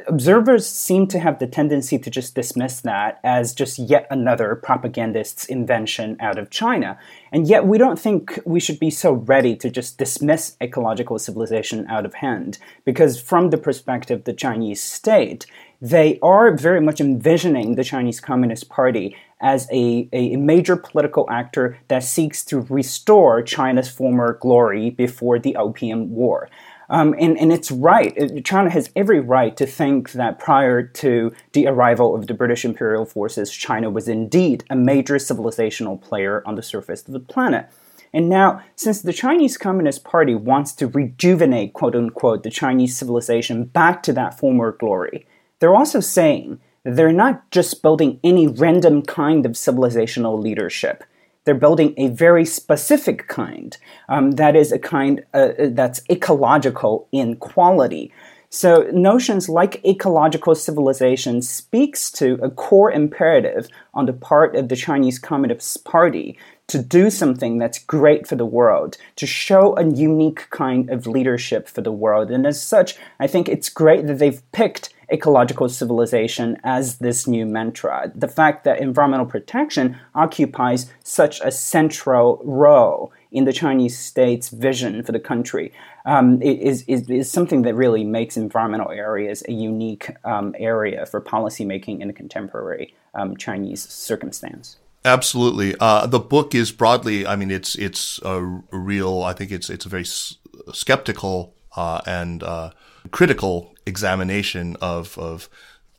observers 0.08 0.68
seem 0.68 1.08
to 1.08 1.20
have 1.20 1.40
the 1.40 1.48
tendency 1.48 1.98
to 1.98 2.10
just 2.10 2.36
dismiss 2.36 2.82
that 2.82 3.20
as 3.24 3.54
just 3.54 3.80
yet 3.80 4.08
another 4.10 4.56
propagandist's 4.56 5.46
invention 5.46 6.18
out 6.20 6.38
of 6.38 6.50
China. 6.50 6.98
And 7.32 7.48
yet, 7.48 7.66
we 7.66 7.78
don't 7.78 8.00
think 8.00 8.40
we 8.46 8.60
should 8.60 8.80
be 8.80 8.90
so 8.90 9.14
ready 9.14 9.56
to 9.56 9.70
just 9.70 9.98
dismiss 9.98 10.58
ecological 10.60 11.18
civilization 11.18 11.86
out 11.88 12.06
of 12.06 12.16
hand, 12.16 12.58
because 12.84 13.22
from 13.22 13.50
the 13.50 13.58
perspective 13.58 14.20
of 14.20 14.26
the 14.26 14.34
Chinese 14.34 14.84
state, 14.84 15.46
they 15.82 16.20
are 16.22 16.58
very 16.58 16.82
much 16.82 17.00
envisioning 17.00 17.76
the 17.76 17.84
Chinese 17.86 18.20
Communist 18.20 18.68
Party 18.68 19.16
as 19.42 19.66
a, 19.72 20.10
a 20.12 20.36
major 20.36 20.76
political 20.76 21.26
actor 21.30 21.80
that 21.88 22.04
seeks 22.04 22.44
to 22.44 22.62
restore 22.62 23.42
China's 23.42 23.88
former 23.88 24.38
glory 24.42 24.90
before 24.90 25.40
the 25.40 25.56
Opium 25.56 26.12
War. 26.12 26.50
Um, 26.90 27.14
and, 27.20 27.38
and 27.38 27.52
it's 27.52 27.70
right. 27.70 28.44
China 28.44 28.70
has 28.72 28.90
every 28.96 29.20
right 29.20 29.56
to 29.58 29.68
think 29.68 30.14
that 30.14 30.40
prior 30.40 30.82
to 30.84 31.32
the 31.54 31.68
arrival 31.68 32.16
of 32.16 32.28
the 32.28 32.34
British 32.34 32.66
imperial 32.66 33.06
forces, 33.06 33.52
China 33.52 33.90
was 33.90 34.08
indeed 34.08 34.64
a 34.70 34.76
major 34.76 35.16
civilizational 35.16 36.02
player 36.02 36.42
on 36.46 36.56
the 36.56 36.64
surface 36.64 37.06
of 37.06 37.14
the 37.14 37.20
planet. 37.20 37.70
And 38.12 38.28
now, 38.28 38.64
since 38.76 39.02
the 39.02 39.14
Chinese 39.14 39.58
Communist 39.58 40.04
Party 40.04 40.34
wants 40.34 40.74
to 40.74 40.88
rejuvenate, 40.88 41.74
quote 41.74 41.96
unquote, 41.96 42.42
the 42.42 42.50
Chinese 42.50 42.98
civilization 42.98 43.66
back 43.66 44.02
to 44.04 44.14
that 44.14 44.40
former 44.40 44.72
glory, 44.72 45.28
they're 45.60 45.76
also 45.76 46.00
saying 46.00 46.60
they're 46.84 47.12
not 47.12 47.52
just 47.52 47.84
building 47.84 48.20
any 48.24 48.48
random 48.48 49.04
kind 49.04 49.46
of 49.46 49.52
civilizational 49.52 50.42
leadership. 50.42 51.04
They're 51.46 51.56
building 51.56 51.94
a 51.98 52.10
very 52.10 52.46
specific 52.46 53.28
kind. 53.28 53.78
Um, 54.08 54.32
that 54.32 54.56
is 54.56 54.72
a 54.72 54.80
kind 54.80 55.24
uh, 55.34 55.50
that's 55.58 56.02
ecological 56.10 57.08
in 57.12 57.38
quality. 57.38 58.12
So 58.52 58.90
notions 58.92 59.48
like 59.48 59.86
ecological 59.86 60.56
civilization 60.56 61.44
speaks 61.44 62.10
to 62.14 62.40
a 62.42 62.50
core 62.50 62.92
imperative 62.92 63.68
on 63.94 64.08
the 64.08 64.14
part 64.14 64.56
of 64.56 64.70
the 64.70 64.76
Chinese 64.76 65.20
Communist 65.20 65.86
Party 65.86 66.38
to 66.68 66.82
do 66.82 67.12
something 67.12 67.60
that's 67.60 67.80
great 67.80 68.28
for 68.28 68.36
the 68.36 68.46
world, 68.46 68.98
to 69.18 69.28
show 69.28 69.76
a 69.78 69.86
unique 69.86 70.50
kind 70.50 70.90
of 70.90 71.06
leadership 71.06 71.68
for 71.68 71.82
the 71.82 71.92
world. 71.92 72.32
And 72.32 72.46
as 72.48 72.62
such, 72.62 72.96
I 73.20 73.28
think 73.28 73.48
it's 73.48 73.70
great 73.70 74.08
that 74.08 74.18
they've 74.18 74.42
picked 74.52 74.94
ecological 75.12 75.70
civilization 75.70 76.58
as 76.64 76.98
this 76.98 77.28
new 77.28 77.46
mantra. 77.46 78.12
The 78.16 78.28
fact 78.28 78.64
that 78.64 78.80
environmental 78.80 79.26
protection 79.26 79.98
occupies 80.16 80.92
such 81.04 81.42
a 81.42 81.52
central 81.52 82.42
role 82.44 83.12
in 83.32 83.46
the 83.46 83.54
Chinese 83.54 83.98
state's 83.98 84.50
vision 84.50 85.04
for 85.04 85.12
the 85.12 85.20
country 85.20 85.72
um, 86.06 86.42
is, 86.42 86.84
is, 86.88 87.10
is, 87.10 87.32
something 87.32 87.62
that 87.62 87.76
really 87.76 88.04
makes 88.04 88.38
environmental 88.38 88.90
areas 88.90 89.44
a 89.48 89.52
unique 89.52 90.10
um, 90.24 90.56
area 90.58 91.06
for 91.06 91.22
policymaking 91.22 92.02
in 92.02 92.10
a 92.10 92.14
contemporary 92.14 92.96
um, 93.14 93.38
Chinese 93.38 93.88
circumstance. 93.88 94.78
Absolutely. 95.06 95.76
Uh, 95.80 96.08
the 96.08 96.20
book 96.20 96.56
is 96.56 96.72
broadly, 96.72 97.26
I 97.26 97.36
mean, 97.36 97.52
it's, 97.52 97.76
it's 97.76 98.20
a 98.24 98.42
real, 98.72 99.24
I 99.24 99.34
think 99.34 99.52
it's, 99.52 99.70
it's 99.70 99.86
a 99.86 99.90
very 99.90 100.04
s- 100.04 100.38
skeptical, 100.74 101.54
uh, 101.76 102.02
and, 102.06 102.44
uh, 102.44 102.72
critical 103.12 103.74
examination 103.86 104.76
of, 104.82 105.18
of 105.18 105.50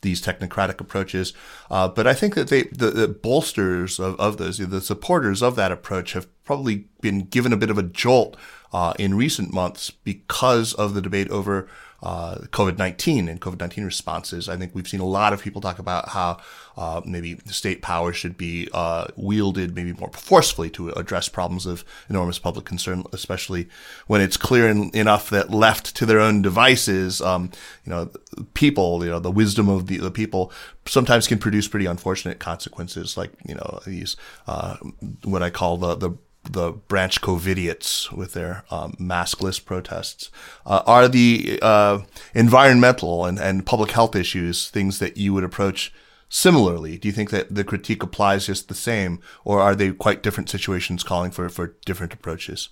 these 0.02 0.23
technocratic 0.23 0.81
approaches. 0.81 1.33
Uh, 1.71 1.88
but 1.88 2.07
I 2.07 2.14
think 2.14 2.35
that 2.35 2.49
they, 2.49 2.62
the, 2.64 2.90
the 2.90 3.09
bolsters 3.09 3.99
of, 3.99 4.19
of 4.19 4.38
those, 4.38 4.59
the 4.59 4.81
supporters 4.81 5.43
of 5.43 5.57
that 5.57 5.73
approach 5.73 6.14
have 6.14 6.26
probably 6.45 6.87
been 7.00 7.26
given 7.26 7.52
a 7.52 7.57
bit 7.57 7.71
of 7.71 7.79
a 7.79 7.83
jolt 7.83 8.37
uh, 8.73 8.95
in 8.99 9.14
recent 9.14 9.52
months 9.52 9.90
because 9.90 10.73
of 10.75 10.95
the 10.95 11.02
debate 11.02 11.29
over 11.31 11.69
uh, 12.02 12.37
COVID 12.52 12.78
19 12.78 13.28
and 13.28 13.40
COVID 13.40 13.61
19 13.61 13.85
responses. 13.85 14.49
I 14.49 14.57
think 14.57 14.75
we've 14.75 14.88
seen 14.88 15.00
a 15.00 15.07
lot 15.07 15.33
of 15.33 15.42
people 15.42 15.61
talk 15.61 15.78
about 15.78 16.11
how 16.11 16.38
uh, 16.76 17.00
maybe 17.04 17.38
state 17.47 17.83
power 17.83 18.12
should 18.12 18.37
be 18.37 18.69
uh, 18.73 19.07
wielded 19.16 19.75
maybe 19.75 19.92
more 19.92 20.11
forcefully 20.12 20.71
to 20.71 20.90
address 20.90 21.28
problems 21.28 21.66
of 21.66 21.85
enormous 22.09 22.38
public 22.38 22.64
concern, 22.64 23.04
especially 23.12 23.69
when 24.07 24.21
it's 24.21 24.37
clear 24.37 24.69
in, 24.69 24.90
enough 24.95 25.28
that 25.30 25.50
left 25.50 25.95
to 25.97 26.07
their 26.07 26.21
own 26.21 26.40
devices, 26.42 27.21
um, 27.21 27.50
you 27.85 27.90
know, 27.90 28.11
people, 28.54 29.04
you 29.04 29.11
know, 29.11 29.21
the 29.21 29.30
wisdom 29.30 29.69
of 29.69 29.87
the, 29.88 29.99
the 29.99 30.11
people 30.11 30.52
sometimes 30.87 31.26
can 31.26 31.38
produce 31.38 31.69
pretty 31.69 31.87
unfortunate 31.87 32.38
consequences, 32.38 33.16
like, 33.16 33.33
you 33.47 33.54
know, 33.54 33.80
these, 33.87 34.16
uh, 34.47 34.76
what 35.25 35.42
I 35.42 35.50
call 35.50 35.76
the, 35.76 35.95
the 35.97 36.16
the 36.52 36.73
branch 36.73 37.21
COVIDiots 37.21 38.12
with 38.12 38.33
their 38.33 38.64
um, 38.71 38.92
maskless 38.99 39.64
protests 39.64 40.30
uh, 40.66 40.83
are 40.87 41.09
the 41.09 41.59
uh, 41.62 42.00
environmental 42.35 43.25
and, 43.25 43.38
and 43.38 43.66
public 43.66 43.92
health 43.92 44.16
issues 44.16 44.69
things 44.69 44.99
that 44.99 45.16
you 45.16 45.33
would 45.33 45.45
approach 45.45 45.92
similarly? 46.28 46.97
Do 46.97 47.09
you 47.09 47.12
think 47.12 47.30
that 47.30 47.54
the 47.54 47.64
critique 47.64 48.02
applies 48.02 48.47
just 48.47 48.69
the 48.69 48.75
same, 48.75 49.21
or 49.45 49.61
are 49.61 49.75
they 49.75 49.92
quite 49.92 50.23
different 50.23 50.49
situations 50.49 51.02
calling 51.02 51.30
for, 51.30 51.49
for 51.49 51.76
different 51.85 52.14
approaches? 52.14 52.71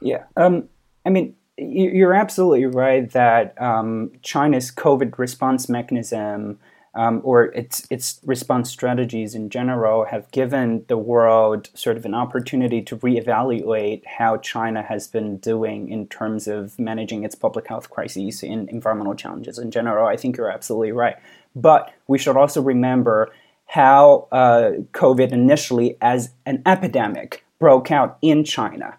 Yeah. 0.00 0.24
Um, 0.36 0.68
I 1.04 1.10
mean, 1.10 1.34
you're 1.58 2.14
absolutely 2.14 2.66
right 2.66 3.10
that 3.10 3.60
um, 3.60 4.12
China's 4.22 4.70
COVID 4.70 5.18
response 5.18 5.68
mechanism 5.68 6.58
um, 6.94 7.20
or 7.24 7.44
its 7.44 7.86
its 7.90 8.20
response 8.24 8.70
strategies 8.70 9.34
in 9.34 9.48
general 9.48 10.04
have 10.04 10.30
given 10.30 10.84
the 10.88 10.98
world 10.98 11.70
sort 11.74 11.96
of 11.96 12.04
an 12.04 12.14
opportunity 12.14 12.82
to 12.82 12.96
reevaluate 12.98 14.04
how 14.04 14.36
China 14.36 14.82
has 14.82 15.08
been 15.08 15.38
doing 15.38 15.88
in 15.88 16.06
terms 16.06 16.46
of 16.46 16.78
managing 16.78 17.24
its 17.24 17.34
public 17.34 17.66
health 17.66 17.88
crises 17.90 18.42
and 18.42 18.68
environmental 18.68 19.14
challenges 19.14 19.58
in 19.58 19.70
general. 19.70 20.06
I 20.06 20.16
think 20.16 20.36
you're 20.36 20.50
absolutely 20.50 20.92
right, 20.92 21.16
but 21.56 21.92
we 22.08 22.18
should 22.18 22.36
also 22.36 22.60
remember 22.60 23.32
how 23.66 24.28
uh, 24.32 24.72
COVID 24.92 25.32
initially, 25.32 25.96
as 26.02 26.30
an 26.44 26.62
epidemic, 26.66 27.42
broke 27.58 27.90
out 27.90 28.18
in 28.20 28.44
China 28.44 28.98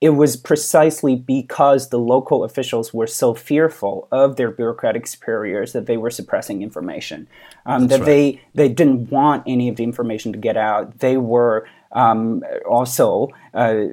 it 0.00 0.10
was 0.10 0.36
precisely 0.36 1.16
because 1.16 1.88
the 1.88 1.98
local 1.98 2.44
officials 2.44 2.94
were 2.94 3.06
so 3.06 3.34
fearful 3.34 4.06
of 4.12 4.36
their 4.36 4.50
bureaucratic 4.50 5.06
superiors 5.08 5.72
that 5.72 5.86
they 5.86 5.96
were 5.96 6.10
suppressing 6.10 6.62
information. 6.62 7.26
Um, 7.66 7.88
that 7.88 8.00
right. 8.00 8.06
they 8.06 8.42
they 8.54 8.68
didn't 8.68 9.10
want 9.10 9.42
any 9.46 9.68
of 9.68 9.76
the 9.76 9.84
information 9.84 10.32
to 10.32 10.38
get 10.38 10.56
out. 10.56 11.00
They 11.00 11.16
were 11.16 11.66
um, 11.90 12.44
also 12.68 13.28
uh, 13.54 13.86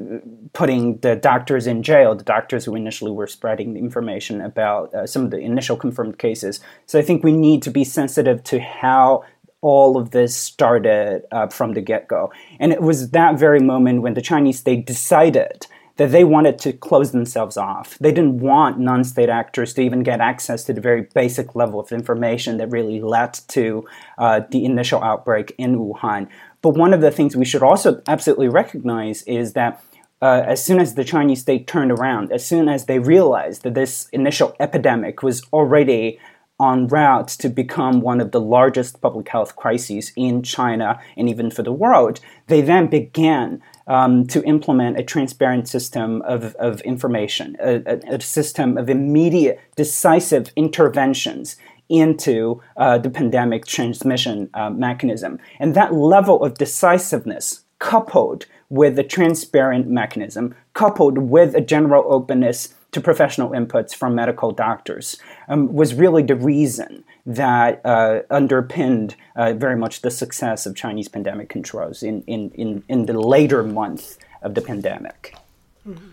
putting 0.53 0.97
the 0.97 1.15
doctors 1.15 1.65
in 1.65 1.81
jail, 1.81 2.13
the 2.13 2.23
doctors 2.23 2.65
who 2.65 2.75
initially 2.75 3.11
were 3.11 3.27
spreading 3.27 3.73
the 3.73 3.79
information 3.79 4.41
about 4.41 4.93
uh, 4.93 5.07
some 5.07 5.23
of 5.23 5.31
the 5.31 5.39
initial 5.39 5.77
confirmed 5.77 6.19
cases. 6.19 6.59
So 6.85 6.99
I 6.99 7.01
think 7.01 7.23
we 7.23 7.31
need 7.31 7.63
to 7.63 7.71
be 7.71 7.83
sensitive 7.83 8.43
to 8.43 8.59
how 8.59 9.23
all 9.61 9.97
of 9.97 10.11
this 10.11 10.35
started 10.35 11.23
uh, 11.31 11.47
from 11.47 11.73
the 11.73 11.81
get 11.81 12.07
go. 12.07 12.31
And 12.59 12.71
it 12.71 12.81
was 12.81 13.11
that 13.11 13.39
very 13.39 13.59
moment 13.59 14.03
when 14.03 14.13
the 14.13 14.21
Chinese 14.21 14.59
state 14.59 14.85
decided 14.85 15.65
that 15.97 16.11
they 16.11 16.23
wanted 16.23 16.59
to 16.59 16.73
close 16.73 17.11
themselves 17.11 17.55
off. 17.57 17.97
They 17.99 18.11
didn't 18.11 18.39
want 18.39 18.79
non 18.79 19.03
state 19.03 19.29
actors 19.29 19.73
to 19.75 19.81
even 19.81 20.03
get 20.03 20.19
access 20.19 20.63
to 20.65 20.73
the 20.73 20.81
very 20.81 21.07
basic 21.13 21.55
level 21.55 21.79
of 21.79 21.91
information 21.91 22.57
that 22.57 22.71
really 22.71 23.01
led 23.01 23.33
to 23.49 23.85
uh, 24.17 24.41
the 24.49 24.65
initial 24.65 25.03
outbreak 25.03 25.55
in 25.57 25.77
Wuhan. 25.77 26.27
But 26.61 26.71
one 26.71 26.93
of 26.93 27.01
the 27.01 27.11
things 27.11 27.35
we 27.35 27.45
should 27.45 27.63
also 27.63 28.01
absolutely 28.07 28.49
recognize 28.49 29.23
is 29.23 29.53
that 29.53 29.83
uh, 30.21 30.43
as 30.45 30.63
soon 30.63 30.79
as 30.79 30.95
the 30.95 31.03
Chinese 31.03 31.41
state 31.41 31.67
turned 31.67 31.91
around, 31.91 32.31
as 32.31 32.45
soon 32.45 32.67
as 32.67 32.85
they 32.85 32.99
realized 32.99 33.63
that 33.63 33.75
this 33.75 34.09
initial 34.11 34.55
epidemic 34.59 35.21
was 35.21 35.43
already 35.53 36.19
on 36.59 36.87
route 36.87 37.27
to 37.27 37.49
become 37.49 37.99
one 37.99 38.21
of 38.21 38.31
the 38.31 38.39
largest 38.39 39.01
public 39.01 39.27
health 39.27 39.55
crises 39.55 40.13
in 40.15 40.41
China 40.41 40.99
and 41.17 41.27
even 41.27 41.51
for 41.51 41.63
the 41.63 41.71
world, 41.71 42.19
they 42.47 42.61
then 42.61 42.87
began 42.87 43.61
um, 43.87 44.25
to 44.27 44.43
implement 44.43 44.99
a 44.99 45.03
transparent 45.03 45.67
system 45.67 46.21
of, 46.23 46.55
of 46.55 46.81
information, 46.81 47.55
a, 47.59 47.81
a, 47.85 48.15
a 48.15 48.21
system 48.21 48.77
of 48.77 48.89
immediate, 48.89 49.59
decisive 49.75 50.51
interventions 50.55 51.57
into 51.89 52.61
uh, 52.77 52.97
the 52.97 53.09
pandemic 53.09 53.65
transmission 53.65 54.49
uh, 54.53 54.69
mechanism. 54.69 55.39
And 55.59 55.75
that 55.75 55.93
level 55.93 56.43
of 56.43 56.57
decisiveness, 56.57 57.63
coupled 57.79 58.45
with 58.69 58.97
a 58.97 59.03
transparent 59.03 59.87
mechanism, 59.87 60.55
coupled 60.73 61.17
with 61.17 61.55
a 61.55 61.61
general 61.61 62.03
openness 62.11 62.73
to 62.95 63.01
professional 63.01 63.49
inputs 63.51 63.93
from 63.93 64.15
medical 64.15 64.51
doctors, 64.51 65.17
um, 65.47 65.73
was 65.73 65.93
really 65.93 66.23
the 66.23 66.35
reason 66.35 67.03
that 67.25 67.81
uh, 67.85 68.21
underpinned 68.29 69.15
uh, 69.35 69.53
very 69.53 69.75
much 69.75 70.01
the 70.01 70.09
success 70.09 70.65
of 70.65 70.75
Chinese 70.75 71.07
pandemic 71.07 71.49
controls 71.49 72.01
in, 72.01 72.23
in, 72.23 72.49
in, 72.51 72.83
in 72.87 73.05
the 73.05 73.13
later 73.13 73.63
month 73.63 74.17
of 74.41 74.55
the 74.55 74.61
pandemic. 74.61 75.35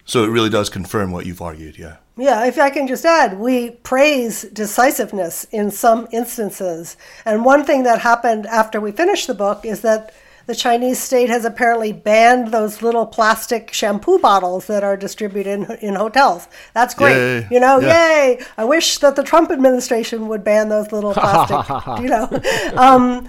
So 0.05 0.25
it 0.25 0.29
really 0.29 0.51
does 0.51 0.69
confirm 0.69 1.13
what 1.13 1.25
you've 1.25 1.41
argued, 1.41 1.79
yeah. 1.79 1.97
Yeah, 2.17 2.45
if 2.45 2.59
I 2.59 2.69
can 2.69 2.87
just 2.87 3.07
add, 3.07 3.39
we 3.39 3.71
praise 3.71 4.43
decisiveness 4.43 5.47
in 5.51 5.71
some 5.71 6.09
instances. 6.13 6.99
And 7.25 7.45
one 7.45 7.65
thing 7.65 7.85
that 7.85 8.01
happened 8.01 8.47
after 8.47 8.81
we 8.81 8.93
finished 8.93 9.29
the 9.29 9.35
book 9.35 9.65
is 9.65 9.81
that 9.81 10.13
the 10.47 10.55
Chinese 10.55 11.01
state 11.01 11.29
has 11.29 11.45
apparently 11.45 11.93
banned 11.93 12.49
those 12.49 12.83
little 12.83 13.07
plastic 13.07 13.73
shampoo 13.73 14.19
bottles 14.19 14.67
that 14.67 14.83
are 14.83 14.97
distributed 14.97 15.51
in, 15.51 15.71
in 15.81 15.95
hotels. 15.95 16.49
That's 16.75 16.95
great. 16.95 17.15
Yay. 17.15 17.49
You 17.51 17.61
know, 17.61 17.81
yeah. 17.81 18.25
yay. 18.25 18.45
I 18.57 18.65
wish 18.65 18.99
that 18.99 19.17
the 19.17 19.23
Trump 19.23 19.51
administration 19.51 20.29
would 20.29 20.45
ban 20.45 20.69
those 20.69 20.93
little 20.93 21.15
plastic, 21.15 22.03
you 22.03 22.09
know. 22.09 22.29
Um, 22.77 23.29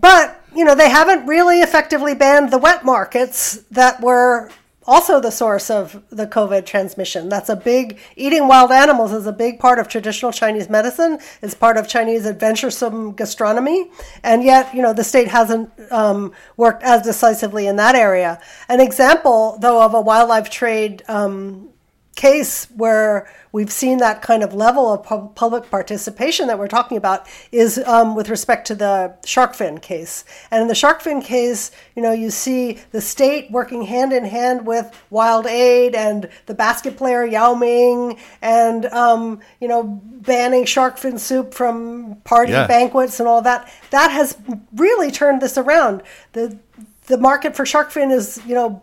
but, 0.00 0.40
you 0.54 0.64
know, 0.64 0.74
they 0.74 0.90
haven't 0.90 1.26
really 1.26 1.60
effectively 1.60 2.14
banned 2.14 2.50
the 2.50 2.58
wet 2.58 2.84
markets 2.84 3.62
that 3.70 4.00
were 4.00 4.50
also 4.86 5.20
the 5.20 5.30
source 5.30 5.70
of 5.70 6.02
the 6.10 6.26
COVID 6.26 6.64
transmission. 6.66 7.28
That's 7.28 7.48
a 7.48 7.56
big, 7.56 7.98
eating 8.16 8.48
wild 8.48 8.70
animals 8.70 9.12
is 9.12 9.26
a 9.26 9.32
big 9.32 9.58
part 9.58 9.78
of 9.78 9.88
traditional 9.88 10.32
Chinese 10.32 10.68
medicine. 10.68 11.18
It's 11.42 11.54
part 11.54 11.76
of 11.76 11.88
Chinese 11.88 12.26
adventuresome 12.26 13.12
gastronomy. 13.12 13.90
And 14.22 14.42
yet, 14.44 14.74
you 14.74 14.82
know, 14.82 14.92
the 14.92 15.04
state 15.04 15.28
hasn't 15.28 15.70
um, 15.90 16.32
worked 16.56 16.82
as 16.82 17.02
decisively 17.02 17.66
in 17.66 17.76
that 17.76 17.94
area. 17.94 18.40
An 18.68 18.80
example, 18.80 19.58
though, 19.60 19.82
of 19.82 19.94
a 19.94 20.00
wildlife 20.00 20.50
trade 20.50 21.02
um, 21.08 21.70
case 22.16 22.64
where 22.74 23.30
we've 23.52 23.70
seen 23.70 23.98
that 23.98 24.22
kind 24.22 24.42
of 24.42 24.52
level 24.52 24.92
of 24.92 25.04
pu- 25.04 25.28
public 25.34 25.70
participation 25.70 26.46
that 26.48 26.58
we're 26.58 26.66
talking 26.66 26.96
about 26.96 27.28
is 27.52 27.78
um, 27.86 28.16
with 28.16 28.28
respect 28.28 28.66
to 28.66 28.74
the 28.74 29.14
shark 29.24 29.54
fin 29.54 29.78
case. 29.78 30.24
And 30.50 30.62
in 30.62 30.68
the 30.68 30.74
shark 30.74 31.02
fin 31.02 31.20
case, 31.22 31.70
you 31.94 32.02
know, 32.02 32.12
you 32.12 32.30
see 32.30 32.80
the 32.90 33.00
state 33.00 33.50
working 33.50 33.82
hand 33.82 34.12
in 34.12 34.24
hand 34.24 34.66
with 34.66 34.92
WildAid 35.12 35.94
and 35.94 36.28
the 36.46 36.54
basket 36.54 36.96
player 36.96 37.24
Yao 37.24 37.54
Ming, 37.54 38.18
and 38.42 38.86
um, 38.86 39.40
you 39.60 39.68
know, 39.68 39.84
banning 39.84 40.64
shark 40.64 40.96
fin 40.98 41.18
soup 41.18 41.54
from 41.54 42.16
party 42.24 42.52
yeah. 42.52 42.66
banquets 42.66 43.20
and 43.20 43.28
all 43.28 43.42
that. 43.42 43.70
That 43.90 44.10
has 44.10 44.36
really 44.74 45.10
turned 45.10 45.40
this 45.40 45.56
around. 45.56 46.02
the 46.32 46.58
The 47.06 47.18
market 47.18 47.54
for 47.54 47.64
shark 47.64 47.90
fin 47.90 48.10
is, 48.10 48.40
you 48.46 48.54
know, 48.54 48.82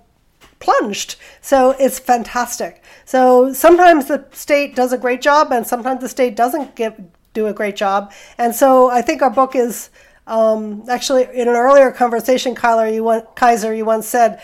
plunged. 0.63 1.15
So 1.41 1.71
it's 1.71 1.99
fantastic. 1.99 2.81
So 3.05 3.53
sometimes 3.53 4.05
the 4.05 4.25
state 4.31 4.75
does 4.75 4.93
a 4.93 4.97
great 4.97 5.21
job, 5.21 5.51
and 5.51 5.67
sometimes 5.67 6.01
the 6.01 6.09
state 6.09 6.35
doesn't 6.35 6.75
get, 6.75 6.99
do 7.33 7.47
a 7.47 7.53
great 7.53 7.75
job. 7.75 8.11
And 8.37 8.55
so 8.55 8.89
I 8.89 9.01
think 9.01 9.21
our 9.21 9.29
book 9.29 9.55
is 9.55 9.89
um, 10.25 10.83
actually 10.89 11.23
in 11.23 11.47
an 11.47 11.55
earlier 11.55 11.91
conversation, 11.91 12.55
Kyler, 12.55 12.91
you 12.93 13.03
want, 13.03 13.35
Kaiser, 13.35 13.73
you 13.73 13.85
once 13.85 14.07
said 14.07 14.41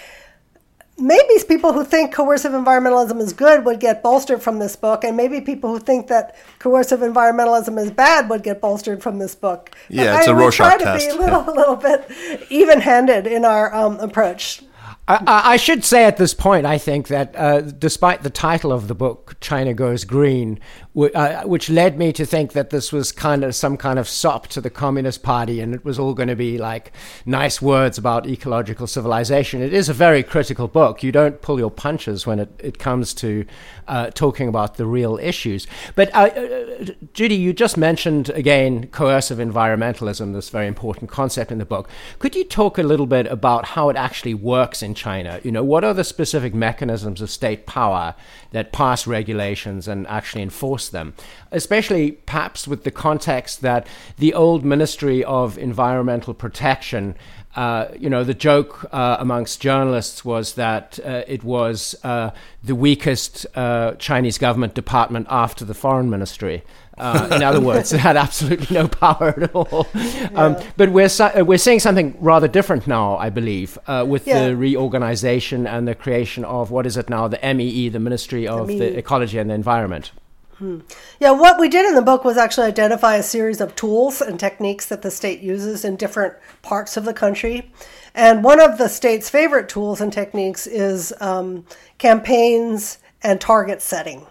maybe 1.00 1.34
people 1.48 1.74
who 1.74 1.84
think 1.84 2.14
coercive 2.14 2.52
environmentalism 2.52 3.20
is 3.20 3.34
good 3.34 3.66
would 3.66 3.80
get 3.80 4.04
bolstered 4.04 4.42
from 4.42 4.60
this 4.60 4.76
book, 4.76 5.04
and 5.04 5.16
maybe 5.16 5.42
people 5.42 5.72
who 5.72 5.80
think 5.80 6.08
that 6.08 6.36
coercive 6.60 7.00
environmentalism 7.00 7.80
is 7.80 7.92
bad 7.92 8.30
would 8.30 8.44
get 8.44 8.62
bolstered 8.62 9.02
from 9.02 9.20
this 9.20 9.36
book. 9.36 9.72
Yeah, 9.88 10.18
it's 10.18 10.28
I, 10.28 10.32
a 10.32 10.36
Rorschach 10.36 10.80
test. 10.80 11.08
We 11.08 11.16
try 11.16 11.16
to 11.16 11.18
be 11.18 11.18
a 11.18 11.26
little, 11.26 11.54
little 11.56 11.76
bit 11.76 12.12
even-handed 12.50 13.28
in 13.28 13.46
our 13.46 13.74
um, 13.74 14.00
approach. 14.00 14.62
I, 15.10 15.54
I, 15.54 15.58
should 15.58 15.84
say 15.84 16.06
at 16.06 16.18
this 16.18 16.36
point, 16.36 16.68
I 16.68 16.78
think 16.78 17.08
that 17.08 17.36
uh, 17.36 17.62
despite 17.62 18.22
the 18.22 18.30
title 18.30 18.72
of 18.72 18.88
the 18.88 18.94
book, 18.94 19.38
China 19.42 19.74
Goes 19.74 20.04
Green, 20.04 20.60
uh, 20.96 21.44
which 21.46 21.68
led 21.68 21.98
me 21.98 22.14
to 22.14 22.28
think 22.28 22.54
that 22.54 22.70
this 22.70 22.92
was 22.92 23.12
kind 23.12 23.44
of 23.44 23.56
some 23.56 23.76
kind 23.76 23.98
of 23.98 24.08
sop 24.08 24.48
to 24.48 24.62
the 24.62 24.70
Communist 24.70 25.24
Party 25.24 25.62
and 25.62 25.74
it 25.74 25.84
was 25.84 25.98
all 25.98 26.14
going 26.14 26.30
to 26.30 26.36
be 26.36 26.60
like 26.60 26.92
nice 27.26 27.60
words 27.60 27.98
about 27.98 28.28
ecological 28.28 28.86
civilization. 28.86 29.64
It 29.64 29.74
is 29.74 29.90
a 29.90 29.94
very 29.94 30.22
critical 30.22 30.68
book. 30.68 31.02
You 31.02 31.12
don't 31.12 31.42
pull 31.42 31.58
your 31.58 31.72
punches 31.72 32.28
when 32.28 32.40
it, 32.40 32.50
it 32.60 32.78
comes 32.78 33.14
to 33.16 33.46
uh, 33.88 34.12
talking 34.12 34.48
about 34.48 34.78
the 34.78 34.86
real 34.86 35.18
issues. 35.18 35.66
But 35.96 36.14
uh, 36.14 36.20
uh 36.20 36.86
Judy, 37.14 37.36
you 37.36 37.54
just 37.54 37.78
mentioned 37.78 38.30
again 38.30 38.88
coercive 38.88 39.40
environmentalism, 39.40 40.34
this 40.34 40.50
very 40.50 40.68
important 40.68 41.10
concept 41.10 41.52
in 41.52 41.58
the 41.58 41.66
book. 41.66 41.90
Could 42.20 42.36
you 42.36 42.44
talk 42.44 42.78
a 42.78 42.84
little 42.84 43.08
bit 43.08 43.26
about 43.26 43.66
how 43.66 43.90
it 43.90 43.96
actually 43.96 44.36
works 44.36 44.84
in 44.84 44.94
China? 45.00 45.40
You 45.44 45.52
know, 45.52 45.64
what 45.64 45.84
are 45.84 45.94
the 45.94 46.04
specific 46.04 46.54
mechanisms 46.54 47.22
of 47.22 47.30
state 47.30 47.66
power 47.66 48.16
that 48.52 48.72
pass 48.72 49.08
regulations 49.08 49.88
and 49.88 50.06
actually 50.08 50.44
enforce 50.44 50.90
them, 50.90 51.14
especially 51.52 52.12
perhaps 52.12 52.68
with 52.68 52.84
the 52.84 52.92
context 52.92 53.62
that 53.62 53.88
the 54.18 54.34
old 54.34 54.66
Ministry 54.66 55.24
of 55.24 55.58
Environmental 55.58 56.34
Protection. 56.34 57.16
Uh, 57.56 57.88
you 57.98 58.10
know, 58.10 58.24
the 58.24 58.34
joke 58.34 58.86
uh, 58.92 59.18
amongst 59.20 59.60
journalists 59.60 60.24
was 60.24 60.54
that 60.54 61.00
uh, 61.04 61.24
it 61.28 61.44
was 61.44 61.96
uh, 62.04 62.30
the 62.64 62.76
weakest 62.76 63.48
uh, 63.56 63.94
Chinese 63.94 64.38
government 64.38 64.76
department 64.76 65.26
after 65.30 65.66
the 65.66 65.74
foreign 65.74 66.10
ministry. 66.10 66.64
Uh, 67.00 67.30
in 67.32 67.44
other 67.44 67.62
words, 67.62 67.94
it 67.94 68.00
had 68.00 68.18
absolutely 68.18 68.74
no 68.76 68.88
power 69.06 69.34
at 69.42 69.56
all. 69.56 69.88
Um, 70.36 70.58
but 70.78 70.90
we're 70.90 71.10
we're 71.44 71.58
seeing 71.58 71.80
something 71.80 72.18
rather 72.20 72.48
different 72.48 72.88
now, 72.88 73.18
I 73.18 73.30
believe, 73.30 73.78
uh, 73.88 74.06
with 74.08 74.28
yeah. 74.28 74.48
the 74.48 74.56
reorganization 74.56 75.66
and 75.66 75.88
the 75.88 75.96
creation 75.96 76.44
of 76.46 76.72
what 76.72 76.86
is 76.86 76.98
it 76.98 77.10
now, 77.10 77.28
the 77.28 77.40
MEE, 77.42 77.90
the 77.90 78.00
Ministry 78.00 78.48
of 78.48 78.68
the, 78.68 78.80
the 78.80 78.98
Ecology 78.98 79.38
and 79.38 79.50
the 79.50 79.54
Environment. 79.54 80.12
Hmm. 80.60 80.80
Yeah, 81.22 81.32
what 81.32 81.58
we 81.58 81.70
did 81.70 81.86
in 81.86 81.96
the 81.96 82.02
book 82.02 82.26
was 82.26 82.36
actually 82.36 82.68
identify 82.68 83.16
a 83.16 83.24
series 83.24 83.62
of 83.62 83.78
tools 83.78 84.20
and 84.20 84.38
techniques 84.38 84.88
that 84.88 85.04
the 85.04 85.10
state 85.10 85.40
uses 85.40 85.86
in 85.86 85.96
different 85.96 86.34
parts 86.62 86.98
of 86.98 87.06
the 87.06 87.14
country. 87.14 87.72
And 88.14 88.44
one 88.44 88.60
of 88.60 88.78
the 88.78 88.90
state's 88.90 89.30
favorite 89.30 89.70
tools 89.70 90.02
and 90.02 90.12
techniques 90.12 90.68
is 90.68 91.14
um, 91.22 91.66
campaigns 91.98 92.98
and 93.24 93.40
target 93.40 93.82
setting. 93.82 94.28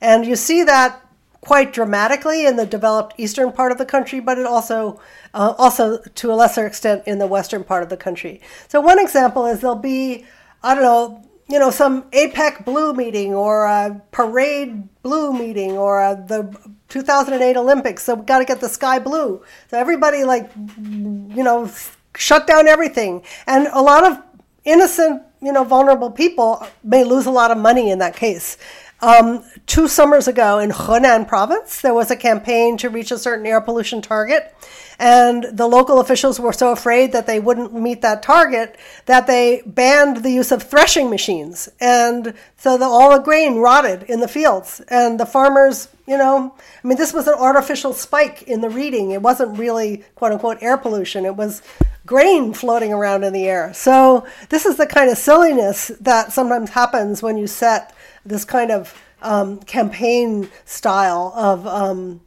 And 0.00 0.24
you 0.24 0.36
see 0.36 0.62
that 0.62 1.01
quite 1.42 1.72
dramatically 1.72 2.46
in 2.46 2.56
the 2.56 2.64
developed 2.64 3.14
eastern 3.18 3.52
part 3.52 3.72
of 3.72 3.78
the 3.78 3.84
country, 3.84 4.20
but 4.20 4.38
it 4.38 4.46
also 4.46 5.00
uh, 5.34 5.54
also 5.58 5.98
to 5.98 6.32
a 6.32 6.34
lesser 6.34 6.66
extent 6.66 7.02
in 7.06 7.18
the 7.18 7.26
western 7.26 7.64
part 7.64 7.82
of 7.82 7.88
the 7.88 7.96
country. 7.96 8.40
So 8.68 8.80
one 8.80 8.98
example 8.98 9.46
is 9.46 9.60
there'll 9.60 9.76
be 9.76 10.24
I 10.62 10.74
don't 10.74 10.84
know 10.84 11.28
you 11.48 11.58
know 11.58 11.70
some 11.70 12.04
APEC 12.12 12.64
blue 12.64 12.94
meeting 12.94 13.34
or 13.34 13.66
a 13.66 14.00
parade 14.12 14.88
blue 15.02 15.32
meeting 15.32 15.72
or 15.72 16.00
a, 16.00 16.24
the 16.26 16.56
2008 16.88 17.56
Olympics. 17.56 18.04
So 18.04 18.14
we've 18.14 18.26
got 18.26 18.38
to 18.38 18.44
get 18.44 18.60
the 18.60 18.68
sky 18.68 18.98
blue. 19.00 19.42
So 19.68 19.78
everybody 19.78 20.24
like 20.24 20.50
you 20.56 21.42
know 21.42 21.70
shut 22.16 22.46
down 22.46 22.68
everything, 22.68 23.24
and 23.48 23.66
a 23.72 23.82
lot 23.82 24.04
of 24.04 24.22
innocent 24.64 25.22
you 25.40 25.52
know 25.52 25.64
vulnerable 25.64 26.10
people 26.12 26.64
may 26.84 27.02
lose 27.02 27.26
a 27.26 27.32
lot 27.32 27.50
of 27.50 27.58
money 27.58 27.90
in 27.90 27.98
that 27.98 28.14
case. 28.14 28.58
Um, 29.02 29.44
two 29.66 29.88
summers 29.88 30.28
ago 30.28 30.60
in 30.60 30.70
Henan 30.70 31.26
province, 31.26 31.80
there 31.80 31.92
was 31.92 32.12
a 32.12 32.16
campaign 32.16 32.76
to 32.78 32.88
reach 32.88 33.10
a 33.10 33.18
certain 33.18 33.44
air 33.44 33.60
pollution 33.60 34.00
target. 34.00 34.54
And 35.00 35.44
the 35.52 35.66
local 35.66 35.98
officials 35.98 36.38
were 36.38 36.52
so 36.52 36.70
afraid 36.70 37.10
that 37.10 37.26
they 37.26 37.40
wouldn't 37.40 37.74
meet 37.74 38.02
that 38.02 38.22
target 38.22 38.78
that 39.06 39.26
they 39.26 39.62
banned 39.66 40.18
the 40.18 40.30
use 40.30 40.52
of 40.52 40.62
threshing 40.62 41.10
machines. 41.10 41.68
And 41.80 42.34
so 42.56 42.78
the, 42.78 42.84
all 42.84 43.10
the 43.10 43.24
grain 43.24 43.56
rotted 43.56 44.04
in 44.04 44.20
the 44.20 44.28
fields. 44.28 44.80
And 44.86 45.18
the 45.18 45.26
farmers, 45.26 45.88
you 46.06 46.16
know, 46.16 46.54
I 46.84 46.86
mean, 46.86 46.96
this 46.96 47.12
was 47.12 47.26
an 47.26 47.34
artificial 47.34 47.92
spike 47.92 48.44
in 48.44 48.60
the 48.60 48.70
reading. 48.70 49.10
It 49.10 49.22
wasn't 49.22 49.58
really, 49.58 50.04
quote 50.14 50.30
unquote, 50.30 50.62
air 50.62 50.76
pollution. 50.76 51.24
It 51.24 51.34
was 51.34 51.62
grain 52.06 52.52
floating 52.52 52.92
around 52.92 53.24
in 53.24 53.32
the 53.32 53.48
air. 53.48 53.74
So 53.74 54.24
this 54.50 54.64
is 54.64 54.76
the 54.76 54.86
kind 54.86 55.10
of 55.10 55.18
silliness 55.18 55.90
that 56.00 56.32
sometimes 56.32 56.70
happens 56.70 57.22
when 57.22 57.36
you 57.36 57.48
set 57.48 57.92
this 58.24 58.44
kind 58.44 58.70
of 58.70 59.00
um, 59.22 59.58
campaign 59.60 60.48
style 60.64 61.32
of 61.36 61.66
um, 61.66 62.20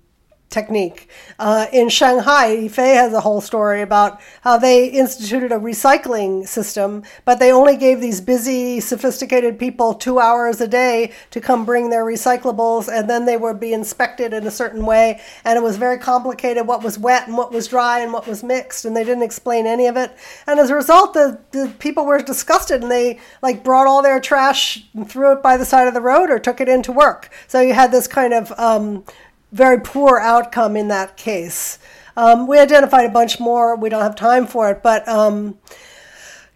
technique. 0.50 1.10
Uh, 1.38 1.66
in 1.74 1.90
Shanghai, 1.90 2.56
Yifei 2.56 2.96
has 2.96 3.14
a 3.14 3.20
whole 3.20 3.42
story 3.42 3.82
about 3.82 4.22
how 4.42 4.58
they 4.58 4.88
instituted 4.88 5.52
a 5.52 5.60
recycling 5.60 6.48
system, 6.48 7.04
but 7.26 7.40
they 7.40 7.52
only 7.52 7.76
gave 7.76 8.00
these 8.00 8.22
busy, 8.22 8.80
sophisticated 8.80 9.60
people 9.60 9.94
two 9.94 10.20
hours 10.20 10.62
a 10.62 10.68
day 10.68 11.12
to 11.32 11.42
come 11.42 11.66
bring 11.66 11.90
their 11.90 12.06
recyclables, 12.06 12.88
and 12.88 13.10
then 13.10 13.26
they 13.26 13.38
would 13.38 13.60
be 13.60 13.74
inspected 13.74 14.34
in 14.34 14.48
a 14.48 14.52
certain 14.52 14.86
way. 14.86 15.20
And 15.44 15.58
it 15.58 15.64
was 15.64 15.78
very 15.78 15.98
complicated 15.98 16.68
what 16.68 16.84
was 16.84 16.98
wet 16.98 17.28
and 17.28 17.38
what 17.38 17.52
was 17.52 17.68
dry 17.68 18.00
and 18.00 18.14
what 18.14 18.28
was 18.28 18.44
mixed, 18.44 18.86
and 18.86 18.96
they 18.96 19.04
didn't 19.04 19.24
explain 19.24 19.68
any 19.68 19.88
of 19.88 19.98
it. 19.98 20.16
And 20.48 20.60
as 20.60 20.70
a 20.70 20.76
result, 20.76 21.14
the, 21.14 21.40
the 21.52 21.74
people 21.80 22.06
were 22.06 22.22
disgusted 22.22 22.82
and 22.82 22.92
they 22.92 23.20
like 23.42 23.64
brought 23.64 23.88
all 23.88 24.02
their 24.02 24.20
trash 24.20 24.86
and 24.94 25.10
threw 25.10 25.34
it 25.34 25.44
by 25.44 25.58
the 25.58 25.66
side 25.66 25.88
of 25.88 25.94
the 25.94 26.02
road 26.02 26.30
or 26.30 26.40
took 26.40 26.62
it 26.62 26.70
into 26.70 26.92
work. 26.92 27.30
So 27.48 27.60
you 27.60 27.74
had 27.74 27.92
this 27.92 28.08
kind 28.08 28.34
of 28.34 28.52
um, 28.58 29.04
very 29.56 29.80
poor 29.80 30.20
outcome 30.20 30.76
in 30.76 30.90
that 30.90 31.16
case. 31.16 31.80
Um, 32.18 32.46
we 32.46 32.60
identified 32.60 33.06
a 33.06 33.10
bunch 33.10 33.40
more. 33.40 33.78
We 33.78 33.88
don't 33.88 34.02
have 34.02 34.16
time 34.16 34.48
for 34.48 34.70
it, 34.70 34.84
but 34.84 35.08
um, 35.08 35.58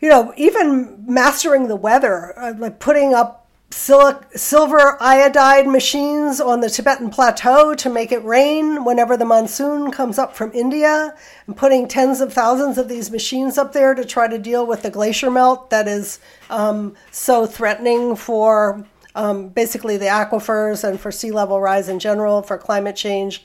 you 0.02 0.10
know, 0.10 0.34
even 0.36 1.06
mastering 1.08 1.70
the 1.70 1.78
weather, 1.78 2.38
uh, 2.38 2.54
like 2.58 2.80
putting 2.80 3.14
up 3.14 3.48
sil- 3.72 4.24
silver 4.36 4.98
iodide 5.02 5.66
machines 5.66 6.42
on 6.42 6.60
the 6.60 6.70
Tibetan 6.70 7.10
plateau 7.10 7.74
to 7.76 7.90
make 7.90 8.12
it 8.12 8.24
rain 8.26 8.84
whenever 8.84 9.16
the 9.16 9.26
monsoon 9.26 9.92
comes 9.92 10.20
up 10.20 10.36
from 10.36 10.52
India, 10.54 11.16
and 11.48 11.56
putting 11.56 11.88
tens 11.88 12.20
of 12.20 12.34
thousands 12.34 12.78
of 12.78 12.90
these 12.90 13.12
machines 13.12 13.58
up 13.58 13.72
there 13.72 13.94
to 13.96 14.04
try 14.04 14.28
to 14.28 14.38
deal 14.38 14.66
with 14.68 14.82
the 14.82 14.90
glacier 14.90 15.32
melt 15.32 15.70
that 15.70 15.88
is 15.88 16.20
um, 16.50 16.96
so 17.12 17.46
threatening 17.46 18.18
for 18.18 18.86
um, 19.16 19.50
basically 19.50 19.98
the 19.98 20.06
aquifers 20.06 20.88
and 20.88 21.00
for 21.00 21.12
sea 21.12 21.32
level 21.32 21.60
rise 21.60 21.90
in 21.90 22.00
general, 22.00 22.42
for 22.42 22.58
climate 22.58 22.96
change. 22.96 23.44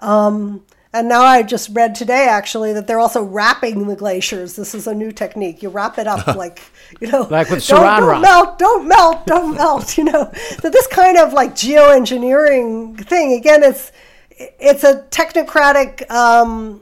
Um, 0.00 0.64
and 0.92 1.08
now 1.08 1.22
I 1.22 1.42
just 1.42 1.70
read 1.72 1.96
today 1.96 2.28
actually 2.28 2.72
that 2.72 2.86
they're 2.86 3.00
also 3.00 3.22
wrapping 3.24 3.88
the 3.88 3.96
glaciers. 3.96 4.54
This 4.54 4.76
is 4.76 4.86
a 4.86 4.94
new 4.94 5.10
technique. 5.10 5.60
You 5.62 5.68
wrap 5.68 5.98
it 5.98 6.06
up 6.06 6.26
like, 6.36 6.62
you 7.00 7.10
know, 7.10 7.26
like 7.30 7.50
with 7.50 7.66
don't, 7.66 7.80
don't 7.82 8.08
wrap. 8.08 8.22
melt, 8.22 8.58
don't 8.60 8.86
melt, 8.86 9.26
don't 9.26 9.54
melt. 9.56 9.98
You 9.98 10.04
know, 10.04 10.30
so 10.60 10.70
this 10.70 10.86
kind 10.86 11.18
of 11.18 11.32
like 11.32 11.54
geoengineering 11.54 13.04
thing 13.06 13.32
again. 13.32 13.62
It's 13.62 13.90
it's 14.30 14.84
a 14.84 15.02
technocratic, 15.10 16.08
um, 16.10 16.80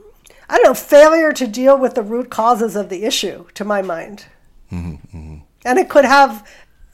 I 0.49 0.57
don't 0.57 0.63
know, 0.65 0.73
failure 0.73 1.31
to 1.33 1.47
deal 1.47 1.77
with 1.77 1.95
the 1.95 2.01
root 2.01 2.29
causes 2.29 2.75
of 2.75 2.89
the 2.89 3.03
issue, 3.05 3.45
to 3.53 3.63
my 3.63 3.81
mind. 3.81 4.25
Mm-hmm, 4.71 5.37
And 5.65 5.79
it 5.79 5.89
could 5.89 6.05
have 6.05 6.47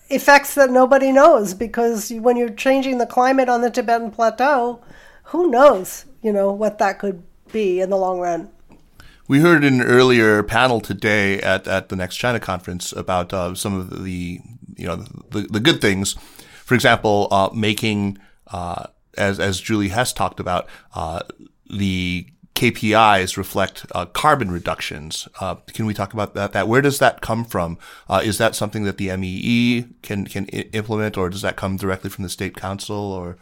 effects 0.10 0.56
that 0.56 0.70
nobody 0.70 1.12
knows 1.12 1.54
because 1.54 2.12
when 2.12 2.38
you're 2.38 2.50
changing 2.50 2.98
the 2.98 3.06
climate 3.06 3.50
on 3.50 3.62
the 3.62 3.70
Tibetan 3.70 4.12
plateau, 4.12 4.82
who 5.26 5.50
knows, 5.50 6.06
you 6.22 6.34
know, 6.34 6.52
what 6.52 6.78
that 6.80 7.00
could 7.00 7.24
be 7.52 7.80
in 7.82 7.90
the 7.90 7.98
long 7.98 8.20
run. 8.20 8.50
We 9.28 9.42
heard 9.42 9.64
in 9.64 9.82
an 9.82 9.86
earlier 9.86 10.42
panel 10.42 10.82
today 10.82 11.40
at, 11.42 11.68
at 11.68 11.90
the 11.90 11.96
Next 11.96 12.16
China 12.16 12.40
conference 12.40 12.92
about 12.92 13.32
uh, 13.32 13.54
some 13.54 13.78
of 13.78 14.04
the 14.04 14.40
you 14.76 14.88
know 14.88 14.96
the, 14.96 15.42
the 15.42 15.60
good 15.60 15.82
things. 15.82 16.14
For 16.66 16.74
example, 16.74 17.28
uh, 17.30 17.50
making 17.54 18.18
uh, 18.48 18.88
as 19.18 19.40
as 19.40 19.60
Julie 19.60 19.90
Hess 19.90 20.14
talked 20.14 20.40
about 20.40 20.68
uh, 20.96 21.22
the 21.70 22.28
KPIs 22.64 23.38
reflect 23.38 23.86
uh, 23.96 24.06
carbon 24.06 24.52
reductions. 24.52 25.30
Uh, 25.40 25.56
can 25.74 25.86
we 25.86 25.94
talk 25.94 26.12
about 26.14 26.34
that? 26.34 26.52
That 26.52 26.68
where 26.68 26.82
does 26.82 27.00
that 27.00 27.22
come 27.22 27.46
from? 27.46 27.78
Uh, 28.10 28.22
is 28.24 28.38
that 28.38 28.54
something 28.54 28.84
that 28.84 28.98
the 28.98 29.16
MEE 29.16 29.86
can 30.02 30.26
can 30.26 30.46
I- 30.54 30.68
implement, 30.74 31.18
or 31.18 31.30
does 31.30 31.42
that 31.42 31.56
come 31.56 31.78
directly 31.78 32.10
from 32.10 32.24
the 32.24 32.30
state 32.30 32.58
council 32.58 32.98
or 32.98 33.38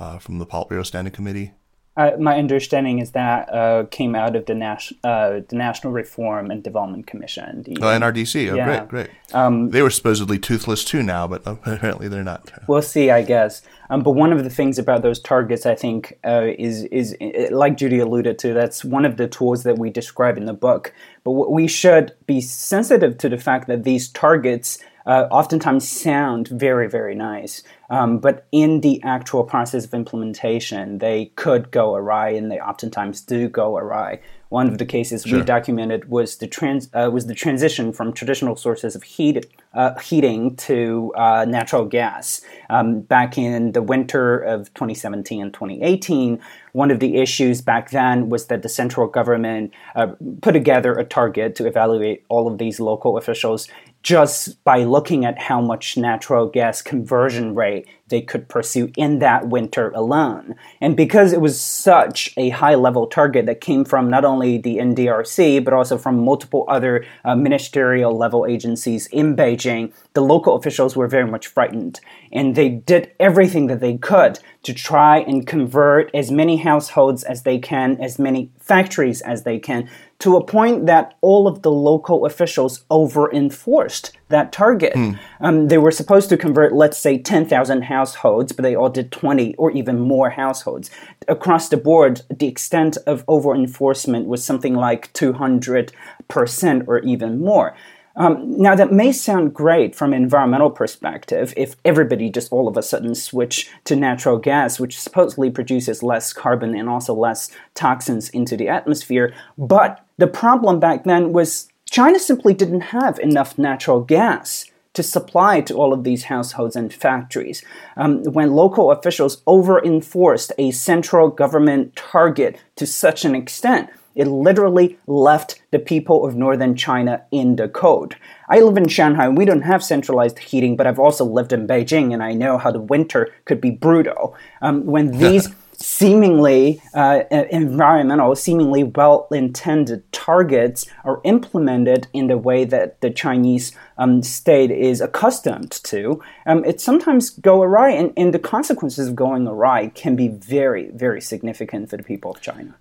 uh, 0.00 0.18
from 0.18 0.38
the 0.38 0.46
Politburo 0.46 0.86
Standing 0.86 1.12
Committee? 1.12 1.52
Uh, 1.94 2.12
my 2.18 2.38
understanding 2.38 3.00
is 3.00 3.10
that 3.10 3.52
uh, 3.52 3.84
came 3.90 4.14
out 4.14 4.34
of 4.34 4.46
the, 4.46 4.54
Nas- 4.54 4.94
uh, 5.04 5.40
the 5.46 5.56
National 5.56 5.92
Reform 5.92 6.50
and 6.50 6.62
Development 6.62 7.06
Commission. 7.06 7.62
The, 7.64 7.76
Oh, 7.82 7.88
NRDC. 8.00 8.50
Oh, 8.50 8.54
Yeah. 8.54 8.86
great, 8.86 9.10
great. 9.34 9.70
they 9.70 9.82
were 9.82 9.90
supposedly 9.90 10.38
toothless 10.38 10.86
too 10.86 11.02
now, 11.02 11.26
but 11.26 11.42
apparently 11.44 12.08
they're 12.08 12.24
not. 12.24 12.50
We'll 12.66 12.80
see, 12.80 13.10
I 13.10 13.20
guess. 13.20 13.60
Um, 13.92 14.02
but 14.02 14.12
one 14.12 14.32
of 14.32 14.42
the 14.42 14.48
things 14.48 14.78
about 14.78 15.02
those 15.02 15.20
targets, 15.20 15.66
I 15.66 15.74
think, 15.74 16.18
uh, 16.24 16.46
is 16.58 16.84
is 16.84 17.14
uh, 17.20 17.54
like 17.54 17.76
Judy 17.76 17.98
alluded 17.98 18.38
to. 18.38 18.54
That's 18.54 18.86
one 18.86 19.04
of 19.04 19.18
the 19.18 19.28
tools 19.28 19.64
that 19.64 19.76
we 19.76 19.90
describe 19.90 20.38
in 20.38 20.46
the 20.46 20.54
book. 20.54 20.94
But 21.24 21.32
we 21.32 21.68
should 21.68 22.14
be 22.24 22.40
sensitive 22.40 23.18
to 23.18 23.28
the 23.28 23.36
fact 23.36 23.68
that 23.68 23.84
these 23.84 24.08
targets 24.08 24.78
uh, 25.06 25.26
oftentimes 25.30 25.88
sound 25.88 26.48
very, 26.48 26.88
very 26.88 27.14
nice. 27.14 27.62
Um, 27.90 28.18
but 28.18 28.46
in 28.52 28.80
the 28.80 29.02
actual 29.02 29.44
process 29.44 29.84
of 29.84 29.92
implementation, 29.92 30.98
they 30.98 31.26
could 31.36 31.70
go 31.70 31.94
awry, 31.94 32.30
and 32.30 32.50
they 32.50 32.58
oftentimes 32.58 33.20
do 33.20 33.48
go 33.48 33.76
awry. 33.76 34.20
One 34.48 34.68
of 34.68 34.76
the 34.76 34.84
cases 34.84 35.24
we 35.24 35.40
documented 35.42 36.10
was 36.10 36.36
the 36.36 36.46
trans 36.46 36.90
uh, 36.92 37.08
was 37.10 37.26
the 37.26 37.34
transition 37.34 37.90
from 37.90 38.12
traditional 38.12 38.54
sources 38.54 38.94
of 38.94 39.02
heat 39.02 39.46
uh, 39.72 39.98
heating 39.98 40.56
to 40.56 41.10
uh, 41.16 41.46
natural 41.48 41.86
gas. 41.86 42.42
Um, 42.68 43.00
back 43.00 43.38
in 43.38 43.72
the 43.72 43.80
winter 43.80 44.38
of 44.38 44.72
2017 44.74 45.40
and 45.40 45.54
2018, 45.54 46.38
one 46.72 46.90
of 46.90 47.00
the 47.00 47.16
issues 47.16 47.62
back 47.62 47.90
then 47.90 48.28
was 48.28 48.48
that 48.48 48.62
the 48.62 48.68
central 48.68 49.06
government 49.06 49.72
uh, 49.94 50.08
put 50.42 50.52
together 50.52 50.92
a 50.98 51.04
target 51.04 51.54
to 51.56 51.66
evaluate 51.66 52.22
all 52.28 52.46
of 52.46 52.58
these 52.58 52.78
local 52.78 53.16
officials 53.16 53.68
just 54.02 54.62
by 54.64 54.82
looking 54.82 55.24
at 55.24 55.38
how 55.38 55.60
much 55.60 55.96
natural 55.96 56.46
gas 56.46 56.82
conversion 56.82 57.54
rate 57.54 57.86
they 58.08 58.20
could 58.20 58.48
pursue 58.48 58.92
in 58.96 59.20
that 59.20 59.48
winter 59.48 59.90
alone. 59.90 60.54
And 60.80 60.96
because 60.96 61.32
it 61.32 61.40
was 61.40 61.58
such 61.58 62.34
a 62.36 62.50
high 62.50 62.74
level 62.74 63.06
target 63.06 63.46
that 63.46 63.60
came 63.60 63.84
from 63.84 64.10
not 64.10 64.24
only 64.24 64.58
the 64.58 64.76
NDRC, 64.76 65.64
but 65.64 65.72
also 65.72 65.96
from 65.96 66.22
multiple 66.22 66.66
other 66.68 67.06
uh, 67.24 67.34
ministerial 67.34 68.14
level 68.16 68.44
agencies 68.44 69.06
in 69.06 69.34
Beijing, 69.34 69.92
the 70.12 70.20
local 70.20 70.56
officials 70.56 70.94
were 70.94 71.08
very 71.08 71.28
much 71.28 71.46
frightened. 71.46 72.00
And 72.32 72.54
they 72.54 72.68
did 72.68 73.12
everything 73.18 73.68
that 73.68 73.80
they 73.80 73.96
could 73.96 74.38
to 74.64 74.74
try 74.74 75.18
and 75.18 75.46
convert 75.46 76.10
as 76.14 76.30
many 76.30 76.58
households 76.58 77.24
as 77.24 77.42
they 77.42 77.58
can, 77.58 77.98
as 78.00 78.18
many 78.18 78.50
factories 78.58 79.22
as 79.22 79.44
they 79.44 79.58
can, 79.58 79.88
to 80.22 80.36
a 80.36 80.44
point 80.44 80.86
that 80.86 81.16
all 81.20 81.48
of 81.48 81.62
the 81.62 81.70
local 81.70 82.24
officials 82.24 82.84
over 82.90 83.28
enforced 83.32 84.16
that 84.28 84.52
target. 84.52 84.92
Um, 85.40 85.66
they 85.66 85.78
were 85.78 85.90
supposed 85.90 86.28
to 86.28 86.36
convert, 86.36 86.72
let's 86.72 86.96
say, 86.96 87.18
10,000 87.18 87.82
households, 87.82 88.52
but 88.52 88.62
they 88.62 88.76
all 88.76 88.88
did 88.88 89.10
20 89.10 89.56
or 89.56 89.72
even 89.72 89.98
more 89.98 90.30
households. 90.30 90.92
Across 91.26 91.70
the 91.70 91.76
board, 91.76 92.22
the 92.30 92.46
extent 92.46 92.98
of 93.04 93.24
over 93.26 93.52
enforcement 93.52 94.28
was 94.28 94.44
something 94.44 94.74
like 94.76 95.12
200% 95.12 96.84
or 96.86 97.00
even 97.00 97.40
more. 97.40 97.74
Um, 98.14 98.58
now, 98.58 98.74
that 98.74 98.92
may 98.92 99.10
sound 99.12 99.54
great 99.54 99.94
from 99.94 100.12
an 100.12 100.22
environmental 100.22 100.70
perspective 100.70 101.54
if 101.56 101.76
everybody 101.84 102.28
just 102.30 102.52
all 102.52 102.68
of 102.68 102.76
a 102.76 102.82
sudden 102.82 103.14
switch 103.14 103.70
to 103.84 103.96
natural 103.96 104.38
gas, 104.38 104.78
which 104.78 105.00
supposedly 105.00 105.50
produces 105.50 106.02
less 106.02 106.32
carbon 106.32 106.74
and 106.74 106.88
also 106.88 107.14
less 107.14 107.50
toxins 107.74 108.28
into 108.30 108.56
the 108.56 108.68
atmosphere. 108.68 109.34
But 109.56 110.04
the 110.22 110.28
problem 110.28 110.78
back 110.78 111.02
then 111.02 111.32
was 111.32 111.66
China 111.90 112.16
simply 112.16 112.54
didn't 112.54 112.92
have 112.92 113.18
enough 113.18 113.58
natural 113.58 114.02
gas 114.02 114.70
to 114.92 115.02
supply 115.02 115.60
to 115.62 115.74
all 115.74 115.92
of 115.92 116.04
these 116.04 116.22
households 116.22 116.76
and 116.76 116.94
factories. 116.94 117.64
Um, 117.96 118.22
when 118.22 118.52
local 118.52 118.92
officials 118.92 119.42
over 119.48 119.84
enforced 119.84 120.52
a 120.58 120.70
central 120.70 121.28
government 121.28 121.96
target 121.96 122.56
to 122.76 122.86
such 122.86 123.24
an 123.24 123.34
extent, 123.34 123.90
it 124.14 124.28
literally 124.28 124.96
left 125.08 125.60
the 125.72 125.80
people 125.80 126.24
of 126.24 126.36
northern 126.36 126.76
China 126.76 127.24
in 127.32 127.56
the 127.56 127.68
cold. 127.68 128.14
I 128.48 128.60
live 128.60 128.76
in 128.76 128.86
Shanghai. 128.86 129.28
We 129.28 129.44
don't 129.44 129.62
have 129.62 129.82
centralized 129.82 130.38
heating, 130.38 130.76
but 130.76 130.86
I've 130.86 131.00
also 131.00 131.24
lived 131.24 131.52
in 131.52 131.66
Beijing, 131.66 132.12
and 132.12 132.22
I 132.22 132.32
know 132.32 132.58
how 132.58 132.70
the 132.70 132.78
winter 132.78 133.34
could 133.44 133.60
be 133.60 133.70
brutal. 133.70 134.36
Um, 134.60 134.86
when 134.86 135.18
these 135.18 135.48
seemingly 135.82 136.80
uh, 136.94 137.24
environmental, 137.50 138.34
seemingly 138.34 138.84
well 138.84 139.26
intended 139.32 140.10
targets 140.12 140.86
are 141.04 141.20
implemented 141.24 142.06
in 142.12 142.28
the 142.28 142.38
way 142.38 142.64
that 142.64 143.00
the 143.00 143.10
Chinese 143.10 143.72
um, 143.98 144.22
state 144.22 144.70
is 144.70 145.00
accustomed 145.00 145.70
to, 145.70 146.22
um, 146.46 146.64
it 146.64 146.80
sometimes 146.80 147.30
go 147.30 147.62
awry, 147.62 147.90
and, 147.90 148.12
and 148.16 148.32
the 148.32 148.38
consequences 148.38 149.08
of 149.08 149.16
going 149.16 149.46
awry 149.46 149.88
can 149.88 150.16
be 150.16 150.28
very, 150.28 150.90
very 150.90 151.20
significant 151.20 151.90
for 151.90 151.96
the 151.96 152.02
people 152.02 152.30
of 152.30 152.40
China. 152.40 152.74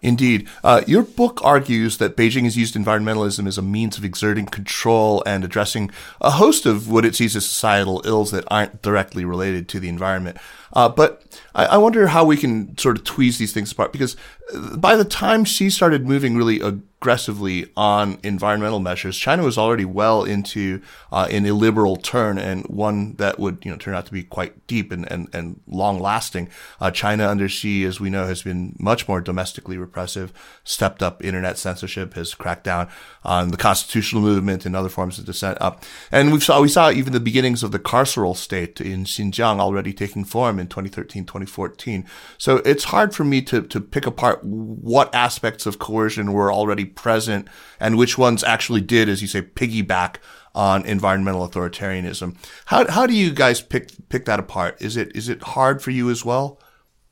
Indeed. 0.00 0.48
Uh, 0.62 0.82
your 0.86 1.02
book 1.02 1.40
argues 1.42 1.98
that 1.98 2.16
Beijing 2.16 2.44
has 2.44 2.56
used 2.56 2.76
environmentalism 2.76 3.48
as 3.48 3.58
a 3.58 3.62
means 3.62 3.98
of 3.98 4.04
exerting 4.04 4.46
control 4.46 5.24
and 5.26 5.44
addressing 5.44 5.90
a 6.20 6.30
host 6.30 6.66
of 6.66 6.88
what 6.88 7.04
it 7.04 7.16
sees 7.16 7.34
as 7.34 7.48
societal 7.48 8.02
ills 8.04 8.30
that 8.30 8.44
aren't 8.48 8.80
directly 8.80 9.24
related 9.24 9.68
to 9.70 9.80
the 9.80 9.88
environment. 9.88 10.38
Uh, 10.72 10.88
but 10.88 11.40
I, 11.54 11.64
I, 11.64 11.76
wonder 11.78 12.06
how 12.08 12.24
we 12.24 12.36
can 12.36 12.76
sort 12.76 12.98
of 12.98 13.04
tweeze 13.04 13.38
these 13.38 13.52
things 13.52 13.72
apart 13.72 13.90
because 13.90 14.16
uh, 14.54 14.76
by 14.76 14.96
the 14.96 15.04
time 15.04 15.44
Xi 15.44 15.70
started 15.70 16.06
moving 16.06 16.36
really 16.36 16.60
aggressively 17.00 17.70
on 17.76 18.18
environmental 18.24 18.80
measures, 18.80 19.16
China 19.16 19.44
was 19.44 19.56
already 19.56 19.84
well 19.84 20.24
into 20.24 20.82
uh, 21.12 21.28
an 21.30 21.46
illiberal 21.46 21.96
turn 21.96 22.38
and 22.38 22.64
one 22.66 23.14
that 23.14 23.38
would 23.38 23.64
you 23.64 23.70
know 23.70 23.76
turn 23.76 23.94
out 23.94 24.04
to 24.04 24.12
be 24.12 24.24
quite 24.24 24.66
deep 24.66 24.90
and, 24.90 25.10
and, 25.10 25.28
and 25.32 25.60
long 25.68 26.00
lasting. 26.00 26.48
Uh, 26.80 26.90
China 26.90 27.28
under 27.28 27.48
Xi, 27.48 27.84
as 27.84 28.00
we 28.00 28.10
know, 28.10 28.26
has 28.26 28.42
been 28.42 28.74
much 28.80 29.06
more 29.06 29.20
domestically 29.20 29.78
repressive, 29.78 30.32
stepped 30.64 31.00
up 31.00 31.24
internet 31.24 31.56
censorship, 31.56 32.14
has 32.14 32.34
cracked 32.34 32.64
down 32.64 32.88
on 33.24 33.52
the 33.52 33.56
constitutional 33.56 34.20
movement 34.20 34.66
and 34.66 34.74
other 34.74 34.88
forms 34.88 35.20
of 35.20 35.24
dissent 35.24 35.56
up. 35.60 35.84
And 36.10 36.32
we 36.32 36.40
saw 36.40 36.60
we 36.60 36.68
saw 36.68 36.90
even 36.90 37.12
the 37.12 37.20
beginnings 37.20 37.62
of 37.62 37.70
the 37.70 37.78
carceral 37.78 38.36
state 38.36 38.80
in 38.80 39.04
Xinjiang 39.04 39.60
already 39.60 39.92
taking 39.92 40.24
form 40.24 40.58
in 40.58 40.66
2013, 40.66 41.24
2014. 41.26 42.04
So 42.38 42.56
it's 42.58 42.84
hard 42.84 43.14
for 43.14 43.22
me 43.22 43.40
to, 43.42 43.62
to 43.62 43.80
pick 43.80 44.04
apart 44.04 44.42
what 44.42 45.14
aspects 45.14 45.64
of 45.64 45.78
coercion 45.78 46.32
were 46.32 46.52
already 46.52 46.87
present 46.94 47.48
and 47.80 47.96
which 47.96 48.18
ones 48.18 48.44
actually 48.44 48.80
did, 48.80 49.08
as 49.08 49.22
you 49.22 49.28
say, 49.28 49.42
piggyback 49.42 50.16
on 50.54 50.84
environmental 50.86 51.48
authoritarianism. 51.48 52.36
How, 52.66 52.90
how 52.90 53.06
do 53.06 53.14
you 53.14 53.32
guys 53.32 53.60
pick 53.60 53.90
pick 54.08 54.24
that 54.24 54.40
apart? 54.40 54.80
Is 54.80 54.96
it 54.96 55.14
is 55.14 55.28
it 55.28 55.42
hard 55.42 55.82
for 55.82 55.90
you 55.90 56.10
as 56.10 56.24
well? 56.24 56.58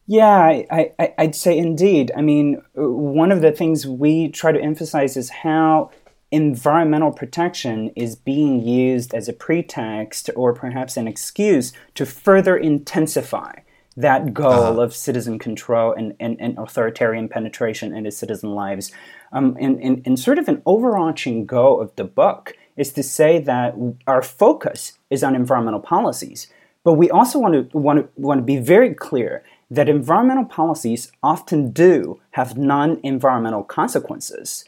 Yeah, 0.08 0.38
I, 0.38 0.92
I, 0.98 1.14
I'd 1.18 1.34
say 1.34 1.58
indeed. 1.58 2.12
I 2.16 2.22
mean, 2.22 2.62
one 2.74 3.32
of 3.32 3.42
the 3.42 3.50
things 3.50 3.86
we 3.86 4.28
try 4.28 4.52
to 4.52 4.60
emphasize 4.60 5.16
is 5.16 5.30
how 5.30 5.90
environmental 6.30 7.12
protection 7.12 7.90
is 7.96 8.14
being 8.16 8.60
used 8.64 9.14
as 9.14 9.28
a 9.28 9.32
pretext 9.32 10.30
or 10.36 10.52
perhaps 10.52 10.96
an 10.96 11.08
excuse 11.08 11.72
to 11.94 12.06
further 12.06 12.56
intensify 12.56 13.52
that 13.96 14.34
goal 14.34 14.52
uh-huh. 14.52 14.82
of 14.82 14.94
citizen 14.94 15.38
control 15.38 15.92
and, 15.92 16.14
and, 16.20 16.38
and, 16.40 16.58
authoritarian 16.58 17.28
penetration 17.28 17.94
into 17.94 18.10
citizen 18.10 18.50
lives. 18.50 18.92
Um, 19.36 19.54
and, 19.60 19.78
and, 19.82 20.02
and 20.06 20.18
sort 20.18 20.38
of 20.38 20.48
an 20.48 20.62
overarching 20.64 21.44
goal 21.44 21.78
of 21.78 21.94
the 21.96 22.04
book 22.04 22.54
is 22.78 22.90
to 22.94 23.02
say 23.02 23.38
that 23.40 23.74
our 24.06 24.22
focus 24.22 24.98
is 25.10 25.22
on 25.22 25.36
environmental 25.36 25.80
policies, 25.80 26.50
but 26.84 26.94
we 26.94 27.10
also 27.10 27.38
want 27.38 27.70
to, 27.70 27.78
want 27.78 27.98
to, 27.98 28.08
want 28.18 28.38
to 28.38 28.42
be 28.42 28.56
very 28.56 28.94
clear 28.94 29.44
that 29.70 29.90
environmental 29.90 30.46
policies 30.46 31.12
often 31.22 31.70
do 31.70 32.18
have 32.30 32.56
non 32.56 32.98
environmental 33.02 33.62
consequences. 33.62 34.64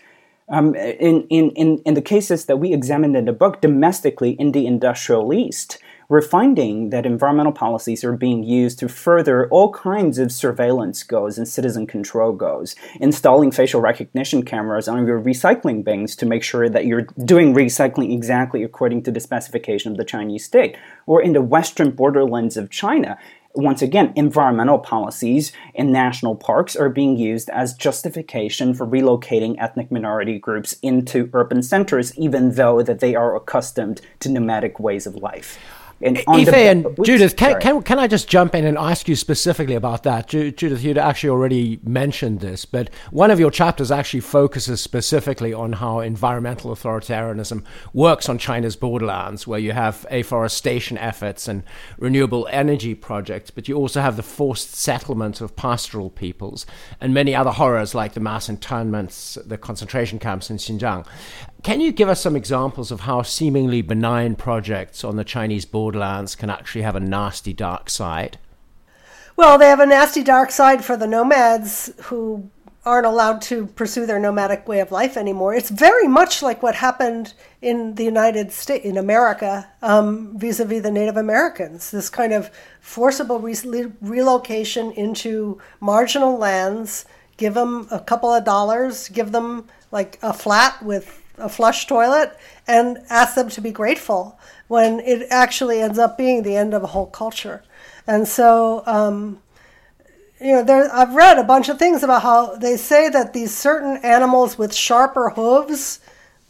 Um, 0.50 0.74
in, 0.74 1.26
in, 1.28 1.50
in, 1.52 1.78
in 1.86 1.94
the 1.94 2.02
cases 2.02 2.44
that 2.44 2.58
we 2.58 2.74
examined 2.74 3.16
in 3.16 3.24
the 3.24 3.32
book 3.32 3.62
domestically 3.62 4.32
in 4.32 4.52
the 4.52 4.66
industrial 4.66 5.32
East, 5.32 5.78
we're 6.08 6.22
finding 6.22 6.88
that 6.88 7.04
environmental 7.04 7.52
policies 7.52 8.02
are 8.02 8.16
being 8.16 8.42
used 8.42 8.78
to 8.78 8.88
further 8.88 9.46
all 9.50 9.70
kinds 9.72 10.18
of 10.18 10.32
surveillance 10.32 11.02
goals 11.02 11.36
and 11.36 11.46
citizen 11.46 11.86
control 11.86 12.32
goals, 12.32 12.74
installing 12.98 13.50
facial 13.50 13.82
recognition 13.82 14.42
cameras 14.42 14.88
on 14.88 15.06
your 15.06 15.20
recycling 15.20 15.84
bins 15.84 16.16
to 16.16 16.24
make 16.24 16.42
sure 16.42 16.68
that 16.68 16.86
you're 16.86 17.06
doing 17.24 17.52
recycling 17.52 18.10
exactly 18.12 18.62
according 18.62 19.02
to 19.02 19.10
the 19.10 19.20
specification 19.20 19.92
of 19.92 19.98
the 19.98 20.04
Chinese 20.04 20.46
state, 20.46 20.76
or 21.06 21.20
in 21.20 21.34
the 21.34 21.42
western 21.42 21.90
borderlands 21.90 22.56
of 22.56 22.70
China, 22.70 23.18
once 23.54 23.82
again, 23.82 24.12
environmental 24.14 24.78
policies 24.78 25.52
in 25.74 25.92
national 25.92 26.36
parks 26.36 26.76
are 26.76 26.88
being 26.88 27.18
used 27.18 27.50
as 27.50 27.74
justification 27.74 28.72
for 28.72 28.86
relocating 28.86 29.56
ethnic 29.58 29.90
minority 29.90 30.38
groups 30.38 30.76
into 30.80 31.28
urban 31.34 31.62
centers, 31.62 32.16
even 32.16 32.52
though 32.52 32.82
that 32.82 33.00
they 33.00 33.14
are 33.14 33.34
accustomed 33.34 34.00
to 34.20 34.30
nomadic 34.30 34.78
ways 34.78 35.06
of 35.06 35.16
life. 35.16 35.58
And 36.00 36.16
Yifei 36.18 36.44
the, 36.44 36.56
and 36.56 37.04
Judith, 37.04 37.34
can, 37.36 37.60
can, 37.60 37.82
can 37.82 37.98
I 37.98 38.06
just 38.06 38.28
jump 38.28 38.54
in 38.54 38.64
and 38.64 38.78
ask 38.78 39.08
you 39.08 39.16
specifically 39.16 39.74
about 39.74 40.04
that? 40.04 40.28
Judith, 40.28 40.82
you'd 40.82 40.96
actually 40.96 41.30
already 41.30 41.80
mentioned 41.82 42.38
this, 42.38 42.64
but 42.64 42.88
one 43.10 43.32
of 43.32 43.40
your 43.40 43.50
chapters 43.50 43.90
actually 43.90 44.20
focuses 44.20 44.80
specifically 44.80 45.52
on 45.52 45.72
how 45.72 45.98
environmental 45.98 46.74
authoritarianism 46.74 47.64
works 47.92 48.28
on 48.28 48.38
China's 48.38 48.76
borderlands, 48.76 49.46
where 49.46 49.58
you 49.58 49.72
have 49.72 50.06
afforestation 50.08 50.96
efforts 50.98 51.48
and 51.48 51.64
renewable 51.98 52.46
energy 52.52 52.94
projects, 52.94 53.50
but 53.50 53.66
you 53.66 53.76
also 53.76 54.00
have 54.00 54.16
the 54.16 54.22
forced 54.22 54.76
settlement 54.76 55.40
of 55.40 55.56
pastoral 55.56 56.10
peoples 56.10 56.64
and 57.00 57.12
many 57.12 57.34
other 57.34 57.50
horrors 57.50 57.92
like 57.94 58.12
the 58.12 58.20
mass 58.20 58.48
internments, 58.48 59.36
the 59.44 59.58
concentration 59.58 60.20
camps 60.20 60.48
in 60.48 60.58
Xinjiang. 60.58 61.04
Can 61.62 61.80
you 61.80 61.90
give 61.90 62.08
us 62.08 62.20
some 62.20 62.36
examples 62.36 62.90
of 62.90 63.00
how 63.00 63.22
seemingly 63.22 63.82
benign 63.82 64.36
projects 64.36 65.02
on 65.02 65.16
the 65.16 65.24
Chinese 65.24 65.64
borderlands 65.64 66.36
can 66.36 66.50
actually 66.50 66.82
have 66.82 66.96
a 66.96 67.00
nasty 67.00 67.52
dark 67.52 67.90
side? 67.90 68.38
Well, 69.36 69.58
they 69.58 69.68
have 69.68 69.80
a 69.80 69.86
nasty 69.86 70.22
dark 70.22 70.50
side 70.50 70.84
for 70.84 70.96
the 70.96 71.06
nomads 71.06 71.92
who 72.04 72.50
aren't 72.84 73.06
allowed 73.06 73.42
to 73.42 73.66
pursue 73.66 74.06
their 74.06 74.18
nomadic 74.18 74.66
way 74.66 74.80
of 74.80 74.90
life 74.90 75.16
anymore. 75.16 75.54
It's 75.54 75.68
very 75.68 76.08
much 76.08 76.42
like 76.42 76.62
what 76.62 76.76
happened 76.76 77.34
in 77.60 77.96
the 77.96 78.04
United 78.04 78.50
States, 78.50 78.84
in 78.84 78.96
America, 78.96 79.68
vis 79.82 80.60
a 80.60 80.64
vis 80.64 80.82
the 80.82 80.90
Native 80.90 81.16
Americans. 81.16 81.90
This 81.90 82.08
kind 82.08 82.32
of 82.32 82.50
forcible 82.80 83.40
re- 83.40 83.92
relocation 84.00 84.92
into 84.92 85.60
marginal 85.80 86.38
lands, 86.38 87.04
give 87.36 87.54
them 87.54 87.88
a 87.90 88.00
couple 88.00 88.32
of 88.32 88.44
dollars, 88.44 89.08
give 89.08 89.32
them 89.32 89.66
like 89.90 90.18
a 90.22 90.32
flat 90.32 90.82
with 90.82 91.22
a 91.38 91.48
flush 91.48 91.86
toilet 91.86 92.36
and 92.66 92.98
ask 93.08 93.34
them 93.34 93.48
to 93.50 93.60
be 93.60 93.70
grateful 93.70 94.38
when 94.68 95.00
it 95.00 95.26
actually 95.30 95.80
ends 95.80 95.98
up 95.98 96.18
being 96.18 96.42
the 96.42 96.56
end 96.56 96.74
of 96.74 96.82
a 96.82 96.88
whole 96.88 97.06
culture. 97.06 97.62
And 98.06 98.26
so, 98.26 98.82
um, 98.86 99.40
you 100.40 100.52
know, 100.52 100.62
there, 100.62 100.94
I've 100.94 101.14
read 101.14 101.38
a 101.38 101.44
bunch 101.44 101.68
of 101.68 101.78
things 101.78 102.02
about 102.02 102.22
how 102.22 102.56
they 102.56 102.76
say 102.76 103.08
that 103.08 103.32
these 103.32 103.56
certain 103.56 103.98
animals 103.98 104.56
with 104.56 104.74
sharper 104.74 105.30
hooves, 105.30 106.00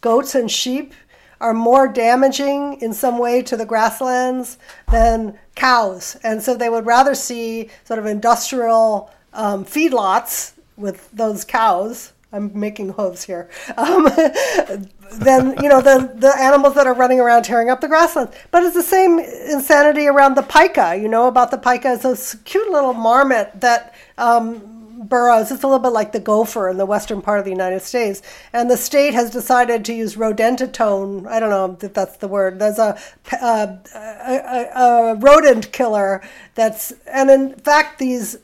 goats 0.00 0.34
and 0.34 0.50
sheep, 0.50 0.92
are 1.40 1.54
more 1.54 1.86
damaging 1.86 2.80
in 2.80 2.92
some 2.92 3.18
way 3.18 3.42
to 3.42 3.56
the 3.56 3.64
grasslands 3.64 4.58
than 4.90 5.38
cows. 5.54 6.16
And 6.22 6.42
so 6.42 6.56
they 6.56 6.68
would 6.68 6.86
rather 6.86 7.14
see 7.14 7.70
sort 7.84 7.98
of 7.98 8.06
industrial 8.06 9.10
um, 9.32 9.64
feedlots 9.64 10.52
with 10.76 11.10
those 11.12 11.44
cows 11.44 12.12
I'm 12.30 12.58
making 12.58 12.90
hooves 12.90 13.24
here. 13.24 13.48
Um, 13.76 14.04
then 15.12 15.56
you 15.62 15.68
know 15.68 15.80
the 15.80 16.12
the 16.14 16.34
animals 16.38 16.74
that 16.74 16.86
are 16.86 16.94
running 16.94 17.20
around 17.20 17.44
tearing 17.44 17.70
up 17.70 17.80
the 17.80 17.88
grasslands. 17.88 18.36
But 18.50 18.64
it's 18.64 18.74
the 18.74 18.82
same 18.82 19.18
insanity 19.18 20.06
around 20.06 20.34
the 20.34 20.42
pika. 20.42 21.00
You 21.00 21.08
know 21.08 21.26
about 21.26 21.50
the 21.50 21.58
pika. 21.58 22.04
It's 22.04 22.34
a 22.34 22.38
cute 22.38 22.70
little 22.70 22.92
marmot 22.92 23.60
that 23.60 23.94
um, 24.18 24.78
burrows. 25.08 25.50
It's 25.50 25.62
a 25.62 25.66
little 25.66 25.78
bit 25.78 25.92
like 25.92 26.12
the 26.12 26.20
gopher 26.20 26.68
in 26.68 26.76
the 26.76 26.86
western 26.86 27.22
part 27.22 27.38
of 27.38 27.44
the 27.44 27.50
United 27.50 27.80
States. 27.80 28.22
And 28.52 28.70
the 28.70 28.76
state 28.76 29.14
has 29.14 29.30
decided 29.30 29.84
to 29.86 29.94
use 29.94 30.16
rodentatone. 30.16 31.26
I 31.26 31.40
don't 31.40 31.50
know 31.50 31.78
if 31.80 31.94
that's 31.94 32.18
the 32.18 32.28
word. 32.28 32.58
There's 32.58 32.78
a, 32.78 32.98
a, 33.40 33.78
a, 33.94 34.80
a 34.80 35.14
rodent 35.16 35.72
killer 35.72 36.22
that's 36.54 36.92
and 37.06 37.30
in 37.30 37.54
fact 37.54 37.98
these 37.98 38.38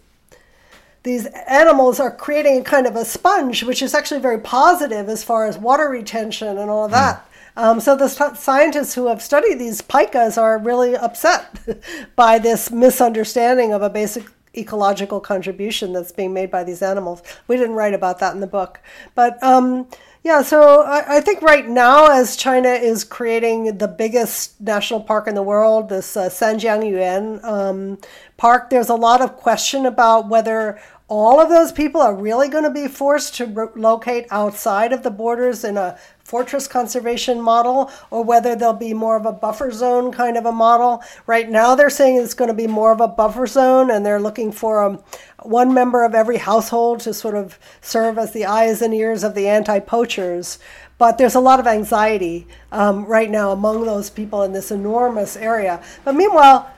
these 1.05 1.27
animals 1.47 2.01
are 2.01 2.11
creating 2.11 2.59
a 2.59 2.65
kind 2.65 2.87
of 2.87 2.97
a 2.97 3.05
sponge, 3.05 3.63
which 3.63 3.83
is 3.83 3.95
actually 3.95 4.21
very 4.21 4.41
positive 4.41 5.09
as 5.09 5.23
far 5.23 5.47
as 5.47 5.57
water 5.57 5.89
retention 5.89 6.59
and 6.59 6.71
all 6.71 6.87
of 6.87 6.91
that. 6.91 7.19
Mm. 7.19 7.31
Um, 7.57 7.81
so 7.81 7.95
the 7.95 8.09
st- 8.09 8.37
scientists 8.37 8.95
who 8.95 9.07
have 9.07 9.23
studied 9.23 9.61
these 9.61 9.81
pikas 9.81 10.41
are 10.41 10.59
really 10.59 10.97
upset 10.97 11.61
by 12.17 12.39
this 12.39 12.71
misunderstanding 12.71 13.73
of 13.73 13.83
a 13.83 13.91
basic 13.91 14.25
ecological 14.57 15.21
contribution 15.21 15.93
that's 15.93 16.13
being 16.13 16.33
made 16.33 16.51
by 16.51 16.65
these 16.65 16.83
animals. 16.83 17.23
We 17.49 17.57
didn't 17.57 17.75
write 17.75 17.95
about 17.95 18.19
that 18.21 18.35
in 18.35 18.41
the 18.41 18.47
book, 18.47 18.81
but 19.15 19.41
um, 19.43 19.87
yeah. 20.25 20.43
So 20.43 20.83
I, 20.83 21.19
I, 21.19 21.21
think 21.21 21.43
right 21.43 21.69
now, 21.69 22.07
as 22.07 22.37
China 22.37 22.71
is 22.71 23.05
creating 23.05 23.79
the 23.79 23.89
biggest 23.89 24.61
national 24.61 25.01
park 25.01 25.29
in 25.29 25.35
the 25.35 25.43
world, 25.43 25.91
this 25.91 26.17
uh, 26.17 26.29
Sanjiangyuan 26.29 27.45
um, 27.45 27.99
park, 28.37 28.71
there's 28.71 28.89
a 28.89 28.95
lot 28.95 29.21
of 29.21 29.37
question 29.37 29.85
about 29.85 30.29
whether 30.29 30.81
all 31.07 31.39
of 31.39 31.51
those 31.51 31.71
people 31.71 32.01
are 32.01 32.15
really 32.15 32.49
going 32.49 32.65
to 32.65 32.71
be 32.71 32.89
forced 32.89 33.35
to 33.35 33.47
re- 33.47 33.67
locate 33.77 34.27
outside 34.31 34.93
of 34.93 35.03
the 35.03 35.11
borders 35.11 35.63
in 35.63 35.77
a 35.77 35.99
fortress 36.25 36.67
conservation 36.67 37.39
model 37.39 37.91
or 38.11 38.25
whether 38.25 38.57
there'll 38.57 38.73
be 38.73 38.95
more 38.95 39.15
of 39.17 39.27
a 39.27 39.33
buffer 39.33 39.71
zone 39.71 40.11
kind 40.11 40.39
of 40.39 40.47
a 40.47 40.53
model. 40.53 41.03
Right 41.27 41.51
now, 41.51 41.75
they're 41.75 41.91
saying 41.91 42.17
it's 42.17 42.33
going 42.33 42.49
to 42.49 42.55
be 42.55 42.67
more 42.67 42.91
of 42.91 43.03
a 43.03 43.09
buffer 43.09 43.47
zone 43.47 43.91
and 43.91 44.05
they're 44.05 44.21
looking 44.21 44.51
for 44.51 44.83
um, 44.83 45.03
one 45.43 45.75
member 45.75 46.05
of 46.05 46.15
every 46.15 46.39
household 46.39 47.01
to 47.01 47.13
sort 47.13 47.35
of 47.35 47.59
serve 47.83 48.17
as 48.17 48.33
the 48.33 48.47
eyes 48.47 48.81
and 48.81 48.95
ears 48.95 49.23
of 49.23 49.35
the 49.35 49.47
anti 49.47 49.81
poachers. 49.81 50.59
But 50.97 51.19
there's 51.19 51.35
a 51.35 51.41
lot 51.41 51.61
of 51.61 51.67
anxiety 51.67 52.47
um, 52.73 53.05
right 53.05 53.31
now 53.31 53.51
among 53.51 53.85
those 53.85 54.09
people 54.09 54.43
in 54.43 54.53
this 54.53 54.71
enormous 54.71 55.37
area. 55.37 55.83
But 56.03 56.15
meanwhile, 56.15 56.74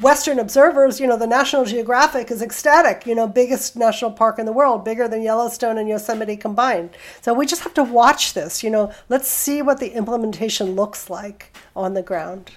Western 0.00 0.38
observers, 0.38 1.00
you 1.00 1.06
know, 1.06 1.16
the 1.16 1.26
National 1.26 1.64
Geographic 1.64 2.30
is 2.30 2.40
ecstatic, 2.40 3.06
you 3.06 3.14
know, 3.14 3.26
biggest 3.26 3.76
national 3.76 4.12
park 4.12 4.38
in 4.38 4.46
the 4.46 4.52
world, 4.52 4.84
bigger 4.84 5.08
than 5.08 5.22
Yellowstone 5.22 5.78
and 5.78 5.88
Yosemite 5.88 6.36
combined. 6.36 6.90
So 7.20 7.34
we 7.34 7.46
just 7.46 7.62
have 7.62 7.74
to 7.74 7.82
watch 7.82 8.34
this, 8.34 8.62
you 8.62 8.70
know, 8.70 8.92
let's 9.08 9.28
see 9.28 9.60
what 9.60 9.80
the 9.80 9.92
implementation 9.94 10.74
looks 10.74 11.10
like 11.10 11.56
on 11.74 11.94
the 11.94 12.02
ground. 12.02 12.52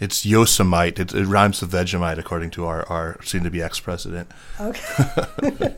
It's 0.00 0.24
Yosemite. 0.24 1.02
It, 1.02 1.12
it 1.12 1.26
rhymes 1.26 1.60
with 1.60 1.72
Vegemite, 1.72 2.18
according 2.18 2.50
to 2.50 2.66
our, 2.66 2.86
our 2.88 3.18
soon-to-be 3.22 3.60
ex-president. 3.62 4.30
Okay. 4.60 5.74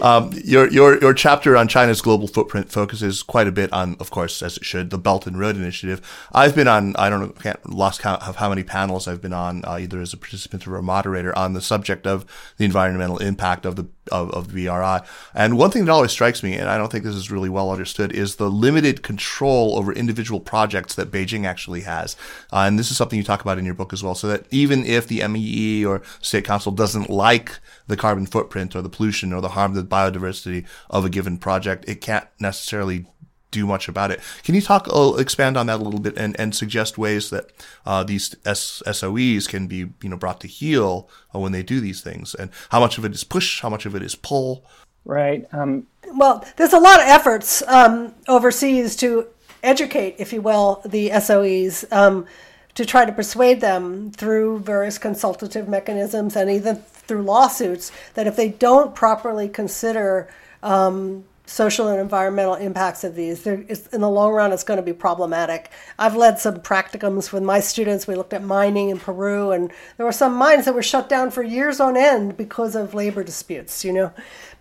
um, 0.02 0.32
your, 0.44 0.70
your 0.70 0.98
your 1.00 1.14
chapter 1.14 1.56
on 1.56 1.66
China's 1.68 2.02
global 2.02 2.28
footprint 2.28 2.70
focuses 2.70 3.22
quite 3.22 3.46
a 3.46 3.52
bit 3.52 3.72
on, 3.72 3.96
of 4.00 4.10
course, 4.10 4.42
as 4.42 4.56
it 4.58 4.64
should, 4.64 4.90
the 4.90 4.98
Belt 4.98 5.26
and 5.26 5.38
Road 5.38 5.56
Initiative. 5.56 6.00
I've 6.32 6.54
been 6.54 6.68
on, 6.68 6.94
I 6.96 7.08
don't 7.08 7.20
know, 7.20 7.28
can't 7.28 7.70
lost 7.70 8.02
count 8.02 8.22
of 8.26 8.36
how 8.36 8.50
many 8.50 8.64
panels 8.64 9.08
I've 9.08 9.22
been 9.22 9.32
on, 9.32 9.64
uh, 9.64 9.78
either 9.78 10.00
as 10.00 10.12
a 10.12 10.18
participant 10.18 10.66
or 10.66 10.76
a 10.76 10.82
moderator, 10.82 11.36
on 11.36 11.54
the 11.54 11.62
subject 11.62 12.06
of 12.06 12.26
the 12.58 12.64
environmental 12.64 13.18
impact 13.18 13.64
of 13.64 13.76
the 13.76 13.84
of, 14.08 14.30
of 14.32 14.48
BRI. 14.48 15.00
And 15.34 15.56
one 15.56 15.70
thing 15.70 15.84
that 15.84 15.92
always 15.92 16.10
strikes 16.10 16.42
me, 16.42 16.54
and 16.54 16.68
I 16.68 16.76
don't 16.76 16.90
think 16.90 17.04
this 17.04 17.14
is 17.14 17.30
really 17.30 17.48
well 17.48 17.70
understood, 17.70 18.12
is 18.12 18.36
the 18.36 18.50
limited 18.50 19.02
control 19.02 19.78
over 19.78 19.92
individual 19.92 20.40
projects 20.40 20.94
that 20.94 21.10
Beijing 21.10 21.44
actually 21.44 21.82
has. 21.82 22.16
Uh, 22.52 22.64
and 22.66 22.78
this 22.78 22.90
is 22.90 22.96
something 22.96 23.18
you 23.18 23.24
talk 23.24 23.40
about 23.40 23.58
in 23.58 23.64
your 23.64 23.74
book 23.74 23.92
as 23.92 24.02
well. 24.02 24.14
So 24.14 24.28
that 24.28 24.46
even 24.50 24.84
if 24.84 25.06
the 25.06 25.26
MEE 25.26 25.84
or 25.84 26.02
State 26.20 26.44
Council 26.44 26.72
doesn't 26.72 27.10
like 27.10 27.58
the 27.86 27.96
carbon 27.96 28.26
footprint 28.26 28.74
or 28.76 28.82
the 28.82 28.88
pollution 28.88 29.32
or 29.32 29.40
the 29.40 29.50
harm 29.50 29.74
to 29.74 29.82
the 29.82 29.88
biodiversity 29.88 30.66
of 30.90 31.04
a 31.04 31.10
given 31.10 31.38
project, 31.38 31.88
it 31.88 32.00
can't 32.00 32.26
necessarily 32.38 33.06
do 33.50 33.66
much 33.66 33.88
about 33.88 34.10
it. 34.10 34.20
Can 34.42 34.54
you 34.54 34.60
talk, 34.60 34.88
uh, 34.92 35.14
expand 35.14 35.56
on 35.56 35.66
that 35.66 35.80
a 35.80 35.82
little 35.82 36.00
bit, 36.00 36.16
and, 36.16 36.38
and 36.38 36.54
suggest 36.54 36.98
ways 36.98 37.30
that 37.30 37.50
uh, 37.86 38.04
these 38.04 38.34
S- 38.44 38.82
SOEs 38.86 39.48
can 39.48 39.66
be, 39.66 39.90
you 40.02 40.08
know, 40.08 40.16
brought 40.16 40.40
to 40.40 40.48
heel 40.48 41.08
uh, 41.34 41.38
when 41.38 41.52
they 41.52 41.62
do 41.62 41.80
these 41.80 42.00
things, 42.00 42.34
and 42.34 42.50
how 42.70 42.80
much 42.80 42.98
of 42.98 43.04
it 43.04 43.12
is 43.12 43.24
push, 43.24 43.60
how 43.60 43.68
much 43.68 43.86
of 43.86 43.94
it 43.94 44.02
is 44.02 44.14
pull? 44.14 44.64
Right. 45.04 45.46
Um, 45.52 45.86
well, 46.14 46.44
there's 46.56 46.72
a 46.72 46.78
lot 46.78 47.00
of 47.00 47.06
efforts 47.06 47.62
um, 47.66 48.14
overseas 48.26 48.96
to 48.96 49.26
educate, 49.62 50.16
if 50.18 50.32
you 50.32 50.42
will, 50.42 50.82
the 50.84 51.10
SOEs. 51.10 51.90
Um, 51.92 52.26
to 52.74 52.84
try 52.84 53.04
to 53.04 53.10
persuade 53.10 53.60
them 53.60 54.12
through 54.12 54.60
various 54.60 54.98
consultative 54.98 55.66
mechanisms 55.68 56.36
and 56.36 56.48
even 56.48 56.76
through 56.76 57.22
lawsuits 57.22 57.90
that 58.14 58.28
if 58.28 58.36
they 58.36 58.50
don't 58.50 58.94
properly 58.94 59.48
consider 59.48 60.28
um, 60.62 61.24
social 61.48 61.88
and 61.88 61.98
environmental 61.98 62.54
impacts 62.54 63.04
of 63.04 63.14
these. 63.14 63.46
in 63.46 63.66
the 64.00 64.08
long 64.08 64.32
run, 64.32 64.52
it's 64.52 64.62
going 64.62 64.76
to 64.76 64.82
be 64.82 64.92
problematic. 64.92 65.70
I've 65.98 66.14
led 66.14 66.38
some 66.38 66.56
practicums 66.56 67.32
with 67.32 67.42
my 67.42 67.60
students. 67.60 68.06
We 68.06 68.14
looked 68.14 68.34
at 68.34 68.44
mining 68.44 68.90
in 68.90 68.98
Peru, 68.98 69.50
and 69.50 69.72
there 69.96 70.06
were 70.06 70.12
some 70.12 70.34
mines 70.34 70.66
that 70.66 70.74
were 70.74 70.82
shut 70.82 71.08
down 71.08 71.30
for 71.30 71.42
years 71.42 71.80
on 71.80 71.96
end 71.96 72.36
because 72.36 72.76
of 72.76 72.94
labor 72.94 73.24
disputes, 73.24 73.84
you 73.84 73.92
know. 73.92 74.12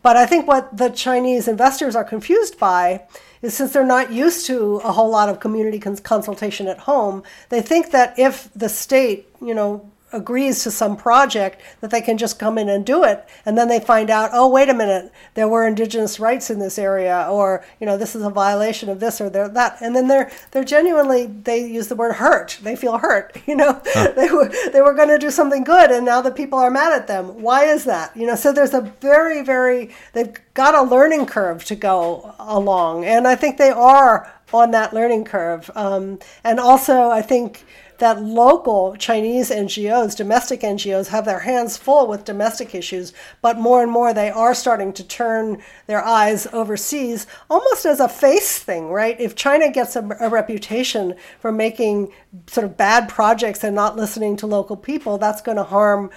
But 0.02 0.16
I 0.16 0.26
think 0.26 0.48
what 0.48 0.78
the 0.78 0.90
Chinese 0.90 1.48
investors 1.48 1.96
are 1.96 2.06
confused 2.06 2.58
by 2.58 3.04
is 3.42 3.54
since 3.54 3.74
they're 3.74 3.86
not 3.86 4.12
used 4.12 4.46
to 4.48 4.78
a 4.78 4.94
whole 4.94 5.10
lot 5.10 5.28
of 5.30 5.40
community 5.40 5.80
cons- 5.80 6.00
consultation 6.00 6.68
at 6.68 6.80
home, 6.80 7.24
they 7.50 7.62
think 7.62 7.92
that 7.92 8.18
if 8.18 8.50
the 8.56 8.70
state, 8.70 9.28
you 9.42 9.54
know, 9.54 9.92
agrees 10.14 10.64
to 10.64 10.72
some 10.72 10.96
project 10.96 11.62
that 11.82 11.92
they 11.92 12.02
can 12.02 12.18
just 12.18 12.40
come 12.40 12.58
in 12.58 12.70
and 12.70 12.86
do 12.86 13.04
it. 13.04 13.28
And 13.46 13.58
then 13.58 13.68
they 13.68 13.80
find 13.80 14.10
out 14.10 14.30
oh 14.32 14.48
wait 14.48 14.70
a 14.70 14.74
minute 14.74 15.12
there 15.34 15.48
were 15.48 15.68
indigenous 15.68 16.20
rights 16.20 16.50
in 16.50 16.60
this 16.60 16.80
area 16.80 17.28
or 17.30 17.66
you 17.80 17.86
know 17.86 17.98
this 17.98 18.16
is 18.16 18.24
a 18.24 18.30
violation 18.30 18.90
of 18.90 19.00
this 19.00 19.20
or 19.20 19.30
that. 19.30 19.78
And 19.82 19.96
then 19.96 20.08
they're 20.08 20.32
they're 20.52 20.64
genuinely 20.64 21.28
they 21.28 21.66
use 21.66 21.88
the 21.88 21.96
word 21.96 22.14
hurt. 22.14 22.58
They 22.62 22.76
feel 22.76 22.98
hurt 22.98 23.38
you 23.48 23.56
know? 23.56 23.82
Huh. 23.86 24.12
they 24.16 24.32
were 24.32 24.50
they 24.72 24.82
were 24.82 24.94
going 24.94 25.10
to 25.10 25.18
do 25.18 25.30
something 25.30 25.64
good 25.64 25.92
and 25.92 26.06
now 26.06 26.22
the 26.22 26.32
people 26.32 26.60
are 26.60 26.72
mad 26.72 26.94
at 26.94 27.08
them. 27.08 27.42
Why 27.42 27.66
is 27.66 27.84
that? 27.86 28.16
You 28.16 28.28
know 28.28 28.36
so 28.36 28.54
there's 28.54 28.74
a 28.74 28.82
very 29.02 29.44
very 29.44 29.90
they've 30.14 30.34
got 30.54 30.74
a 30.74 30.84
learning 30.84 31.26
curve 31.26 31.66
to 31.66 31.76
go 31.76 32.34
along. 32.40 33.04
And 33.04 33.28
i 33.28 33.36
think 33.36 33.58
they 33.58 33.72
are 33.72 34.32
on 34.54 34.72
that 34.72 34.94
learning 34.94 35.26
curve. 35.26 35.70
Um, 35.76 36.20
and 36.46 36.60
also 36.60 37.10
i 37.10 37.22
think 37.22 37.66
that 38.00 38.22
local 38.22 38.96
Chinese 38.96 39.50
NGOs, 39.50 40.16
domestic 40.16 40.62
NGOs, 40.62 41.08
have 41.08 41.26
their 41.26 41.40
hands 41.40 41.78
full 41.78 42.08
with 42.08 42.26
domestic 42.26 42.76
issues, 42.76 43.14
but 43.42 43.58
more 43.58 43.82
and 43.82 43.92
more 43.92 44.14
they 44.14 44.30
are 44.30 44.54
starting 44.54 44.94
to 44.94 45.04
turn 45.04 45.62
their 45.88 46.04
eyes 46.04 46.48
overseas 46.54 47.28
almost 47.50 47.86
as 47.86 48.00
a 48.00 48.08
face 48.10 48.60
thing, 48.60 48.90
right? 48.90 49.20
If 49.20 49.36
China 49.36 49.72
gets 49.72 49.96
a, 49.96 50.08
a 50.20 50.30
reputation 50.30 51.16
for 51.40 51.52
making 51.52 52.12
sort 52.48 52.66
of 52.66 52.78
bad 52.78 53.10
projects 53.10 53.64
and 53.64 53.76
not 53.76 53.96
listening 53.96 54.38
to 54.38 54.48
local 54.48 54.78
people, 54.78 55.18
that's 55.18 55.42
going 55.42 55.58
to 55.58 55.64
harm 55.64 56.12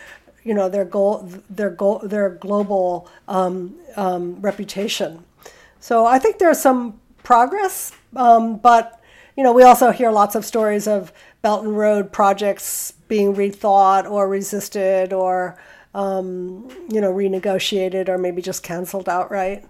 you 0.45 0.55
know 0.55 0.69
their 0.69 0.85
goal 0.85 1.29
their 1.49 1.71
goal 1.71 2.01
their 2.03 2.31
global 2.31 3.09
um, 3.29 3.77
um, 3.97 4.41
reputation 4.41 5.25
so 5.81 6.07
i 6.07 6.19
think 6.19 6.39
there's 6.39 6.61
some 6.61 6.99
progress 7.23 7.93
um, 8.17 8.57
but 8.57 9.01
you 9.37 9.43
know 9.43 9.53
we 9.53 9.63
also 9.63 9.91
hear 9.91 10.11
lots 10.11 10.35
of 10.35 10.45
stories 10.45 10.87
of 10.87 11.13
Belt 11.43 11.65
and 11.65 11.77
Road 11.77 12.13
projects 12.13 12.93
being 13.09 13.35
rethought 13.35 14.11
or 14.11 14.29
resisted 14.29 15.13
or 15.13 15.59
um, 15.95 16.69
you 16.89 17.01
know 17.01 17.13
renegotiated 17.13 18.09
or 18.09 18.19
maybe 18.19 18.43
just 18.43 18.63
canceled 18.63 19.09
outright. 19.09 19.65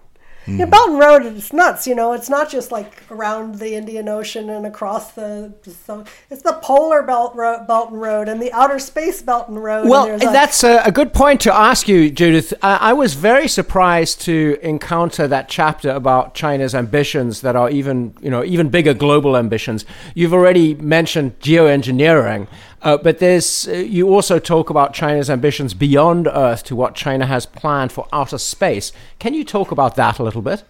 Mm. 0.45 0.59
Yeah, 0.59 0.65
Belt 0.65 0.89
and 0.89 0.99
Road 0.99 1.25
is 1.25 1.53
nuts. 1.53 1.85
You 1.85 1.93
know, 1.93 2.13
it's 2.13 2.29
not 2.29 2.49
just 2.49 2.71
like 2.71 3.03
around 3.11 3.55
the 3.55 3.75
Indian 3.75 4.09
Ocean 4.09 4.49
and 4.49 4.65
across 4.65 5.11
the. 5.11 5.53
So 5.85 6.03
it's 6.29 6.41
the 6.41 6.53
polar 6.53 7.03
belt, 7.03 7.35
ro- 7.35 7.63
belt 7.67 7.91
and 7.91 8.01
road 8.01 8.27
and 8.27 8.41
the 8.41 8.51
outer 8.51 8.79
space 8.79 9.21
belt 9.21 9.49
and 9.49 9.61
road. 9.63 9.87
Well, 9.87 10.07
and 10.07 10.21
that's 10.21 10.63
a, 10.63 10.81
a, 10.83 10.91
good 10.91 11.13
point 11.13 11.41
to 11.41 11.53
ask 11.53 11.87
you, 11.87 12.09
Judith. 12.09 12.53
I, 12.63 12.77
I 12.77 12.93
was 12.93 13.13
very 13.13 13.47
surprised 13.47 14.21
to 14.21 14.57
encounter 14.61 15.27
that 15.27 15.47
chapter 15.47 15.91
about 15.91 16.33
China's 16.33 16.73
ambitions 16.73 17.41
that 17.41 17.55
are 17.55 17.69
even, 17.69 18.15
you 18.21 18.31
know, 18.31 18.43
even 18.43 18.69
bigger 18.69 18.93
global 18.93 19.37
ambitions. 19.37 19.85
You've 20.15 20.33
already 20.33 20.73
mentioned 20.75 21.39
geoengineering. 21.39 22.47
Uh, 22.81 22.97
but 22.97 23.19
there's 23.19 23.67
uh, 23.67 23.73
you 23.73 24.09
also 24.09 24.39
talk 24.39 24.69
about 24.69 24.93
China's 24.93 25.29
ambitions 25.29 25.73
beyond 25.73 26.27
Earth 26.27 26.63
to 26.63 26.75
what 26.75 26.95
China 26.95 27.27
has 27.27 27.45
planned 27.45 27.91
for 27.91 28.07
outer 28.11 28.39
space. 28.39 28.91
Can 29.19 29.35
you 29.35 29.43
talk 29.43 29.71
about 29.71 29.95
that 29.95 30.17
a 30.17 30.23
little 30.23 30.30
bit? 30.39 30.63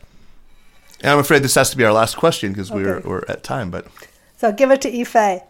And 1.02 1.12
I'm 1.12 1.20
afraid 1.20 1.44
this 1.44 1.56
has 1.56 1.70
to 1.72 1.78
be 1.78 1.84
our 1.84 1.94
last 1.94 2.16
question 2.18 2.52
because 2.52 2.72
okay. 2.72 2.82
we're 2.82 3.00
we're 3.02 3.24
at 3.28 3.44
time. 3.44 3.70
But 3.70 3.88
so 4.38 4.52
give 4.52 4.72
it 4.72 4.82
to 4.82 4.92
Yifei. 4.92 5.44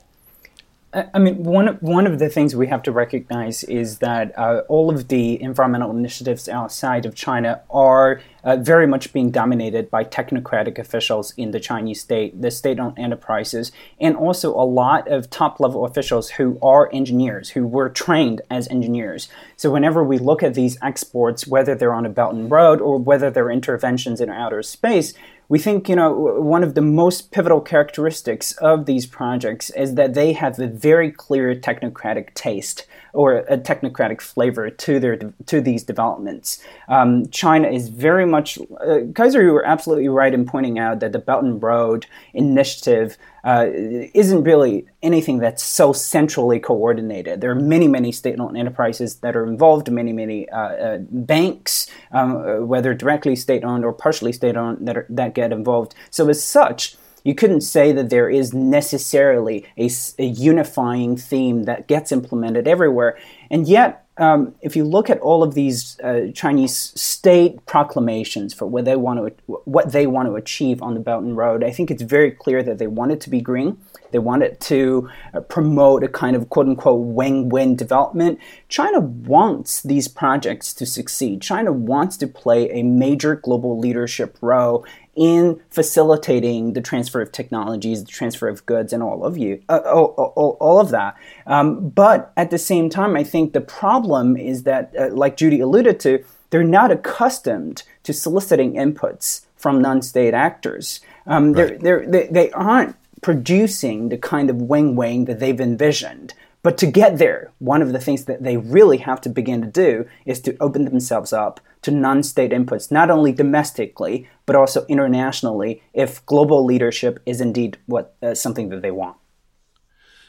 I 0.93 1.19
mean, 1.19 1.43
one 1.43 1.67
one 1.79 2.05
of 2.05 2.19
the 2.19 2.27
things 2.27 2.53
we 2.53 2.67
have 2.67 2.83
to 2.83 2.91
recognize 2.91 3.63
is 3.63 3.99
that 3.99 4.37
uh, 4.37 4.63
all 4.67 4.89
of 4.89 5.07
the 5.07 5.41
environmental 5.41 5.89
initiatives 5.89 6.49
outside 6.49 7.05
of 7.05 7.15
China 7.15 7.61
are 7.69 8.21
uh, 8.43 8.57
very 8.57 8.87
much 8.87 9.13
being 9.13 9.31
dominated 9.31 9.89
by 9.89 10.03
technocratic 10.03 10.77
officials 10.77 11.33
in 11.37 11.51
the 11.51 11.61
Chinese 11.61 12.01
state, 12.01 12.41
the 12.41 12.51
state-owned 12.51 12.99
enterprises, 12.99 13.71
and 14.01 14.17
also 14.17 14.53
a 14.53 14.65
lot 14.65 15.07
of 15.07 15.29
top-level 15.29 15.85
officials 15.85 16.31
who 16.31 16.57
are 16.61 16.89
engineers, 16.91 17.51
who 17.51 17.65
were 17.65 17.87
trained 17.87 18.41
as 18.49 18.67
engineers. 18.67 19.29
So 19.55 19.71
whenever 19.71 20.03
we 20.03 20.17
look 20.17 20.43
at 20.43 20.55
these 20.55 20.77
exports, 20.81 21.47
whether 21.47 21.73
they're 21.73 21.93
on 21.93 22.05
a 22.05 22.09
Belt 22.09 22.33
and 22.33 22.51
Road 22.51 22.81
or 22.81 22.97
whether 22.97 23.29
they're 23.29 23.51
interventions 23.51 24.19
in 24.19 24.29
outer 24.29 24.63
space, 24.63 25.13
we 25.51 25.59
think 25.59 25.89
you 25.89 25.97
know 25.97 26.11
one 26.11 26.63
of 26.63 26.75
the 26.75 26.81
most 26.81 27.29
pivotal 27.31 27.59
characteristics 27.59 28.53
of 28.53 28.85
these 28.85 29.05
projects 29.05 29.69
is 29.71 29.95
that 29.95 30.13
they 30.13 30.31
have 30.31 30.57
a 30.57 30.67
very 30.67 31.11
clear 31.11 31.53
technocratic 31.53 32.33
taste 32.33 32.87
or 33.13 33.37
a 33.37 33.57
technocratic 33.57 34.21
flavor 34.21 34.69
to 34.69 34.99
their 34.99 35.17
to 35.45 35.61
these 35.61 35.83
developments. 35.83 36.63
Um, 36.87 37.27
China 37.29 37.67
is 37.67 37.89
very 37.89 38.25
much. 38.25 38.57
Uh, 38.79 38.99
Kaiser, 39.13 39.41
you 39.43 39.53
were 39.53 39.65
absolutely 39.65 40.07
right 40.07 40.33
in 40.33 40.45
pointing 40.45 40.79
out 40.79 40.99
that 40.99 41.11
the 41.11 41.19
Belt 41.19 41.43
and 41.43 41.61
Road 41.61 42.05
Initiative 42.33 43.17
uh, 43.43 43.67
isn't 44.13 44.43
really 44.43 44.85
anything 45.01 45.39
that's 45.39 45.63
so 45.63 45.93
centrally 45.93 46.59
coordinated. 46.59 47.41
There 47.41 47.51
are 47.51 47.55
many, 47.55 47.87
many 47.87 48.11
state-owned 48.11 48.57
enterprises 48.57 49.15
that 49.17 49.35
are 49.35 49.45
involved, 49.45 49.91
many, 49.91 50.13
many 50.13 50.47
uh, 50.49 50.59
uh, 50.59 50.97
banks, 51.09 51.87
um, 52.11 52.67
whether 52.67 52.93
directly 52.93 53.35
state-owned 53.35 53.83
or 53.83 53.93
partially 53.93 54.31
state-owned, 54.31 54.87
that, 54.87 54.97
are, 54.97 55.07
that 55.09 55.33
get 55.33 55.51
involved. 55.51 55.95
So 56.11 56.29
as 56.29 56.43
such, 56.43 56.95
you 57.23 57.35
couldn't 57.35 57.61
say 57.61 57.91
that 57.91 58.09
there 58.09 58.29
is 58.29 58.53
necessarily 58.53 59.65
a, 59.77 59.89
a 60.19 60.25
unifying 60.25 61.17
theme 61.17 61.63
that 61.63 61.87
gets 61.87 62.11
implemented 62.11 62.67
everywhere. 62.67 63.17
And 63.49 63.67
yet, 63.67 64.05
um, 64.17 64.53
if 64.61 64.75
you 64.75 64.83
look 64.83 65.09
at 65.09 65.19
all 65.19 65.41
of 65.41 65.55
these 65.55 65.99
uh, 66.01 66.27
Chinese 66.33 66.75
state 66.99 67.65
proclamations 67.65 68.53
for 68.53 68.65
what 68.67 68.85
they 68.85 68.95
want 68.95 69.19
to 69.19 69.43
what 69.65 69.91
they 69.93 70.05
want 70.05 70.27
to 70.27 70.35
achieve 70.35 70.81
on 70.81 70.93
the 70.93 70.99
Belt 70.99 71.23
and 71.23 71.35
Road, 71.35 71.63
I 71.63 71.71
think 71.71 71.89
it's 71.89 72.03
very 72.03 72.29
clear 72.29 72.61
that 72.61 72.77
they 72.77 72.87
want 72.87 73.13
it 73.13 73.21
to 73.21 73.29
be 73.29 73.41
green. 73.41 73.77
They 74.11 74.19
want 74.19 74.43
it 74.43 74.59
to 74.61 75.09
uh, 75.33 75.39
promote 75.39 76.03
a 76.03 76.09
kind 76.09 76.35
of 76.35 76.49
quote 76.49 76.67
unquote 76.67 76.99
win-win 76.99 77.75
development. 77.75 78.39
China 78.67 78.99
wants 78.99 79.81
these 79.81 80.07
projects 80.07 80.73
to 80.75 80.85
succeed. 80.85 81.41
China 81.41 81.71
wants 81.71 82.17
to 82.17 82.27
play 82.27 82.69
a 82.69 82.83
major 82.83 83.35
global 83.35 83.79
leadership 83.79 84.37
role 84.41 84.85
in 85.15 85.59
facilitating 85.69 86.73
the 86.73 86.81
transfer 86.81 87.21
of 87.21 87.31
technologies, 87.31 88.03
the 88.03 88.11
transfer 88.11 88.47
of 88.47 88.65
goods, 88.65 88.93
and 88.93 89.03
all 89.03 89.25
of 89.25 89.37
you, 89.37 89.61
uh, 89.67 89.81
all, 89.85 90.13
all, 90.17 90.57
all, 90.59 90.79
of 90.79 90.89
that. 90.89 91.15
Um, 91.45 91.89
but 91.89 92.31
at 92.37 92.49
the 92.49 92.57
same 92.57 92.89
time, 92.89 93.15
I 93.15 93.23
think 93.23 93.53
the 93.53 93.61
problem 93.61 94.37
is 94.37 94.63
that, 94.63 94.93
uh, 94.97 95.09
like 95.11 95.35
Judy 95.37 95.59
alluded 95.59 95.99
to, 96.01 96.23
they're 96.49 96.63
not 96.63 96.91
accustomed 96.91 97.83
to 98.03 98.13
soliciting 98.13 98.73
inputs 98.73 99.45
from 99.57 99.81
non-state 99.81 100.33
actors. 100.33 101.01
Um, 101.27 101.53
right. 101.53 101.79
they're, 101.81 101.99
they're, 101.99 102.07
they, 102.07 102.27
they 102.27 102.51
aren't 102.51 102.95
producing 103.21 104.09
the 104.09 104.17
kind 104.17 104.49
of 104.49 104.55
wing 104.55 104.95
wing 104.95 105.25
that 105.25 105.39
they've 105.39 105.61
envisioned 105.61 106.33
But 106.63 106.77
to 106.79 106.87
get 106.87 107.17
there, 107.17 107.51
one 107.59 107.81
of 107.81 107.91
the 107.91 107.99
things 107.99 108.25
that 108.25 108.43
they 108.43 108.57
really 108.57 108.97
have 108.97 109.21
to 109.21 109.29
begin 109.29 109.61
to 109.61 109.67
do 109.67 110.07
is 110.25 110.39
to 110.41 110.55
open 110.59 110.85
themselves 110.85 111.33
up 111.33 111.59
to 111.81 111.91
non 111.91 112.23
state 112.23 112.51
inputs, 112.51 112.91
not 112.91 113.09
only 113.09 113.31
domestically, 113.31 114.27
but 114.45 114.55
also 114.55 114.85
internationally, 114.87 115.81
if 115.93 116.25
global 116.25 116.63
leadership 116.65 117.19
is 117.25 117.41
indeed 117.41 117.77
what 117.85 118.15
uh, 118.21 118.33
something 118.33 118.69
that 118.69 118.81
they 118.81 118.91
want. 118.91 119.17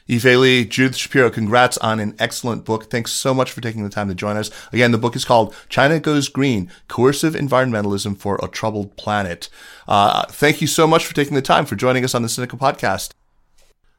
Yifei 0.08 0.38
Li, 0.38 0.64
Judith 0.64 0.96
Shapiro, 0.96 1.30
congrats 1.30 1.78
on 1.78 2.00
an 2.00 2.16
excellent 2.18 2.64
book. 2.64 2.90
Thanks 2.90 3.12
so 3.12 3.32
much 3.32 3.52
for 3.52 3.60
taking 3.60 3.84
the 3.84 3.90
time 3.90 4.08
to 4.08 4.14
join 4.14 4.36
us. 4.36 4.50
Again, 4.72 4.90
the 4.90 4.98
book 4.98 5.14
is 5.14 5.24
called 5.24 5.54
China 5.68 6.00
Goes 6.00 6.28
Green 6.28 6.70
Coercive 6.88 7.34
Environmentalism 7.34 8.16
for 8.18 8.38
a 8.42 8.48
Troubled 8.48 8.96
Planet. 8.96 9.48
Uh, 9.86 10.24
thank 10.26 10.60
you 10.60 10.66
so 10.66 10.86
much 10.86 11.06
for 11.06 11.14
taking 11.14 11.34
the 11.34 11.42
time 11.42 11.66
for 11.66 11.76
joining 11.76 12.04
us 12.04 12.14
on 12.14 12.22
the 12.22 12.28
Sinica 12.28 12.58
Podcast. 12.58 13.12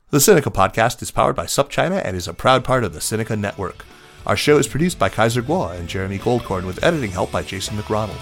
The 0.10 0.18
Sinica 0.18 0.54
Podcast 0.54 1.02
is 1.02 1.10
powered 1.10 1.36
by 1.36 1.46
SupChina 1.46 2.02
and 2.04 2.18
is 2.18 2.28
a 2.28 2.34
proud 2.34 2.64
part 2.64 2.84
of 2.84 2.94
the 2.94 3.00
Sinica 3.00 3.40
Network. 3.40 3.86
Our 4.26 4.38
show 4.38 4.58
is 4.58 4.68
produced 4.68 4.98
by 4.98 5.10
Kaiser 5.10 5.42
Kuo 5.42 5.78
and 5.78 5.88
Jeremy 5.88 6.18
Goldkorn 6.18 6.66
with 6.66 6.84
editing 6.84 7.12
help 7.12 7.32
by 7.32 7.44
Jason 7.44 7.78
McRonald. 7.78 8.20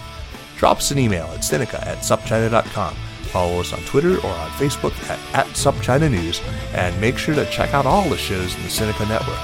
Drop 0.58 0.78
us 0.78 0.92
an 0.92 1.00
email 1.00 1.26
at 1.26 1.40
sinica 1.40 1.86
at 1.86 2.00
supchina.com. 2.00 2.96
Follow 3.32 3.60
us 3.60 3.72
on 3.72 3.80
Twitter 3.82 4.18
or 4.18 4.30
on 4.30 4.50
Facebook 4.52 4.94
at, 5.10 5.20
at 5.34 5.48
SupChina 5.56 6.12
News, 6.12 6.42
and 6.74 7.00
make 7.00 7.18
sure 7.18 7.34
to 7.34 7.46
check 7.46 7.74
out 7.74 7.86
all 7.86 8.10
the 8.10 8.18
shows 8.18 8.54
in 8.56 8.62
the 8.64 8.68
Sinica 8.68 9.08
Network. 9.08 9.40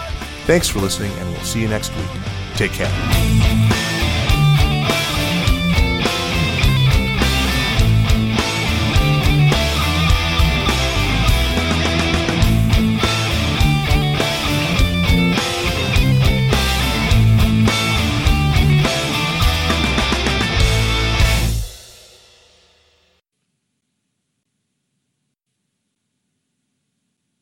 Thanks 0.45 0.67
for 0.67 0.79
listening, 0.79 1.11
and 1.13 1.29
we'll 1.31 1.39
see 1.41 1.61
you 1.61 1.69
next 1.69 1.95
week. 1.95 2.09
Take 2.55 2.71
care. 2.71 3.96